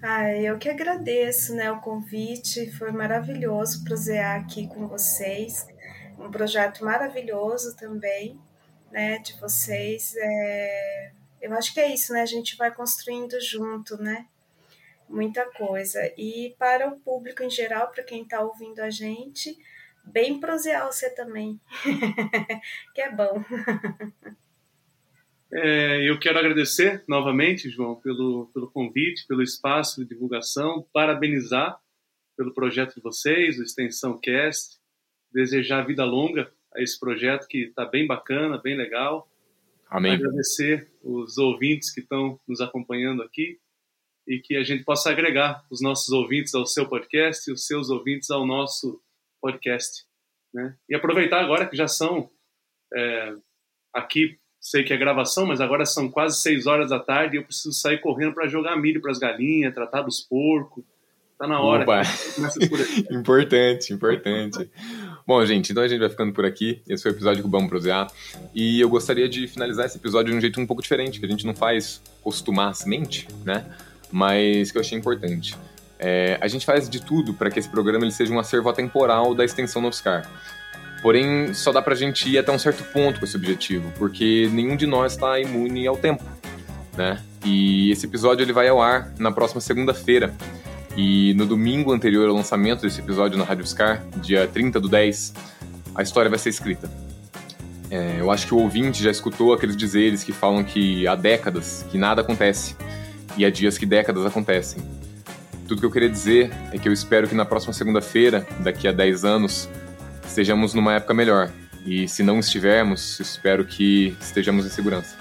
Ah, 0.04 0.36
eu 0.36 0.58
que 0.58 0.68
agradeço 0.68 1.54
né, 1.54 1.72
o 1.72 1.80
convite, 1.80 2.72
foi 2.72 2.92
maravilhoso 2.92 3.84
prosear 3.84 4.42
aqui 4.42 4.68
com 4.68 4.88
vocês, 4.88 5.68
um 6.18 6.32
projeto 6.32 6.84
maravilhoso 6.84 7.76
também 7.76 8.40
né, 8.92 9.20
de 9.20 9.40
vocês. 9.40 10.16
É... 10.18 11.12
Eu 11.40 11.54
acho 11.54 11.72
que 11.74 11.80
é 11.80 11.94
isso, 11.94 12.14
né? 12.14 12.22
A 12.22 12.26
gente 12.26 12.58
vai 12.58 12.74
construindo 12.74 13.40
junto, 13.40 13.96
né? 13.98 14.28
Muita 15.08 15.46
coisa. 15.52 16.00
E 16.18 16.56
para 16.58 16.88
o 16.88 17.00
público 17.00 17.44
em 17.44 17.50
geral, 17.50 17.90
para 17.90 18.04
quem 18.04 18.24
está 18.24 18.42
ouvindo 18.42 18.80
a 18.80 18.90
gente, 18.90 19.56
bem 20.04 20.40
prosear 20.40 20.86
você 20.88 21.12
também, 21.12 21.60
que 22.96 23.02
é 23.02 23.12
bom. 23.12 23.44
É, 25.54 26.10
eu 26.10 26.18
quero 26.18 26.40
agradecer 26.40 27.04
novamente, 27.08 27.70
João, 27.70 27.96
pelo, 27.96 28.50
pelo 28.54 28.72
convite, 28.72 29.28
pelo 29.28 29.42
espaço 29.42 30.02
de 30.02 30.08
divulgação, 30.08 30.88
parabenizar 30.94 31.78
pelo 32.38 32.54
projeto 32.54 32.96
de 32.96 33.02
vocês, 33.02 33.60
o 33.60 33.64
Extensão 33.64 34.18
Cast, 34.18 34.80
desejar 35.32 35.86
vida 35.86 36.06
longa 36.06 36.52
a 36.74 36.82
esse 36.82 36.98
projeto 37.00 37.48
que 37.48 37.66
está 37.66 37.86
bem 37.86 38.08
bacana, 38.08 38.62
bem 38.62 38.78
legal. 38.78 39.30
Amém. 39.90 40.14
Agradecer 40.14 40.90
os 41.04 41.38
ouvintes 41.38 41.94
que 41.94 42.00
estão 42.00 42.40
nos 42.48 42.62
acompanhando 42.62 43.22
aqui 43.22 43.60
e 44.28 44.40
que 44.40 44.56
a 44.56 44.64
gente 44.64 44.84
possa 44.86 45.12
agregar 45.12 45.66
os 45.70 45.82
nossos 45.82 46.10
ouvintes 46.14 46.56
ao 46.56 46.66
seu 46.66 46.88
podcast 46.88 47.50
e 47.50 47.54
os 47.54 47.66
seus 47.66 47.90
ouvintes 47.90 48.30
ao 48.32 48.46
nosso 48.46 49.02
podcast. 49.42 50.06
Né? 50.54 50.78
E 50.90 50.96
aproveitar 50.96 51.44
agora 51.44 51.68
que 51.68 51.76
já 51.76 51.88
são 51.88 52.32
é, 52.94 53.36
aqui, 53.94 54.40
sei 54.62 54.84
que 54.84 54.94
é 54.94 54.98
gravação, 54.98 55.48
mas 55.48 55.60
agora 55.60 55.86
são 55.88 56.08
quase 56.08 56.40
seis 56.40 56.68
horas 56.68 56.92
da 56.92 57.00
tarde 57.00 57.36
e 57.36 57.40
eu 57.40 57.44
preciso 57.44 57.74
sair 57.74 58.00
correndo 58.00 58.36
para 58.36 58.48
jogar 58.48 58.78
milho 58.78 59.02
para 59.02 59.12
as 59.12 59.18
galinhas, 59.18 59.74
tratar 59.74 60.04
dos 60.04 60.20
porcos. 60.20 60.84
Tá 61.38 61.48
na 61.48 61.60
hora. 61.60 61.84
Importante, 63.10 63.92
importante. 63.92 64.70
Bom, 65.26 65.44
gente, 65.44 65.72
então 65.72 65.82
a 65.82 65.88
gente 65.88 66.00
vai 66.00 66.10
ficando 66.10 66.32
por 66.32 66.46
aqui. 66.46 66.84
Esse 66.88 67.02
foi 67.02 67.12
o 67.12 67.16
episódio 67.16 67.42
do 67.42 67.50
Vamos 67.50 67.68
Prosear. 67.68 68.12
E 68.54 68.80
eu 68.80 68.88
gostaria 68.88 69.28
de 69.28 69.48
finalizar 69.48 69.88
esse 69.88 69.98
episódio 69.98 70.32
de 70.32 70.38
um 70.38 70.42
jeito 70.42 70.62
um 70.62 70.68
pouco 70.68 70.84
diferente, 70.84 71.20
que 71.20 71.26
a 71.26 71.30
gente 71.30 71.44
não 71.44 71.56
faz 71.56 72.00
costumasmente, 72.22 73.28
né? 73.44 73.66
Mas 74.12 74.72
que 74.72 74.78
eu 74.78 74.82
achei 74.82 74.96
importante. 74.96 75.58
É, 75.98 76.38
a 76.40 76.48
gente 76.48 76.64
faz 76.64 76.88
de 76.88 77.04
tudo 77.04 77.34
para 77.34 77.50
que 77.50 77.58
esse 77.58 77.70
programa 77.70 78.06
ele 78.06 78.12
seja 78.12 78.32
um 78.32 78.38
acervo 78.38 78.70
atemporal 78.70 79.34
da 79.34 79.44
extensão 79.44 79.82
no 79.82 79.88
Oscar. 79.88 80.30
Porém, 81.02 81.54
só 81.54 81.72
dá 81.72 81.82
pra 81.82 81.96
gente 81.96 82.30
ir 82.30 82.38
até 82.38 82.52
um 82.52 82.60
certo 82.60 82.84
ponto 82.92 83.20
com 83.20 83.26
esse 83.26 83.36
objetivo, 83.36 83.92
porque 83.98 84.50
nenhum 84.52 84.76
de 84.76 84.86
nós 84.86 85.14
está 85.14 85.40
imune 85.40 85.88
ao 85.88 85.98
tempo, 85.98 86.24
né? 86.96 87.20
E 87.44 87.90
esse 87.92 88.06
episódio 88.06 88.44
ele 88.44 88.54
vai 88.54 88.68
ao 88.68 88.82
ar 88.82 89.12
na 89.18 89.32
próxima 89.32 89.60
segunda-feira. 89.60 90.34
E 90.96 91.34
no 91.36 91.46
domingo 91.46 91.92
anterior 91.92 92.28
ao 92.28 92.36
lançamento 92.36 92.82
desse 92.82 93.00
episódio 93.00 93.38
na 93.38 93.46
Rádio 93.46 93.66
Scar, 93.66 94.04
dia 94.18 94.48
30 94.48 94.80
do 94.80 94.90
10, 94.90 95.34
a 95.96 96.04
história 96.04 96.30
vai 96.30 96.38
ser 96.38 96.50
escrita. 96.50 96.92
É, 97.90 98.18
eu 98.20 98.30
acho 98.30 98.46
que 98.48 98.54
o 98.54 98.58
ouvinte 98.58 99.04
já 99.04 99.10
escutou 99.10 99.54
aqueles 99.54 99.76
dizeres 99.76 100.24
que 100.24 100.32
falam 100.32 100.64
que 100.64 101.08
há 101.08 101.16
décadas 101.16 101.86
que 101.90 101.98
nada 101.98 102.22
acontece 102.22 102.76
e 103.38 103.46
há 103.46 103.50
dias 103.50 103.78
que 103.78 103.86
décadas 103.86 104.26
acontecem. 104.26 104.82
Tudo 105.68 105.80
que 105.80 105.86
eu 105.86 105.92
queria 105.92 106.10
dizer 106.10 106.52
é 106.72 106.78
que 106.78 106.88
eu 106.88 106.94
espero 106.94 107.28
que 107.28 107.36
na 107.36 107.46
próxima 107.46 107.74
segunda-feira, 107.74 108.46
daqui 108.60 108.88
a 108.88 108.92
10 108.92 109.26
anos, 109.26 109.70
estejamos 110.32 110.74
numa 110.74 110.94
época 110.94 111.14
melhor. 111.14 111.52
E 111.86 112.08
se 112.08 112.24
não 112.24 112.40
estivermos, 112.40 113.20
espero 113.20 113.66
que 113.66 114.16
estejamos 114.20 114.66
em 114.66 114.70
segurança. 114.70 115.16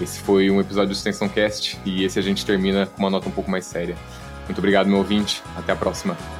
Esse 0.00 0.20
foi 0.20 0.50
um 0.50 0.60
episódio 0.60 0.90
do 0.90 0.96
Extensão 0.96 1.28
Cast 1.28 1.78
e 1.84 2.04
esse 2.04 2.18
a 2.18 2.22
gente 2.22 2.44
termina 2.44 2.86
com 2.86 2.98
uma 2.98 3.10
nota 3.10 3.28
um 3.28 3.32
pouco 3.32 3.50
mais 3.50 3.64
séria. 3.64 3.96
Muito 4.44 4.58
obrigado, 4.58 4.88
meu 4.88 4.98
ouvinte. 4.98 5.42
Até 5.56 5.72
a 5.72 5.76
próxima. 5.76 6.35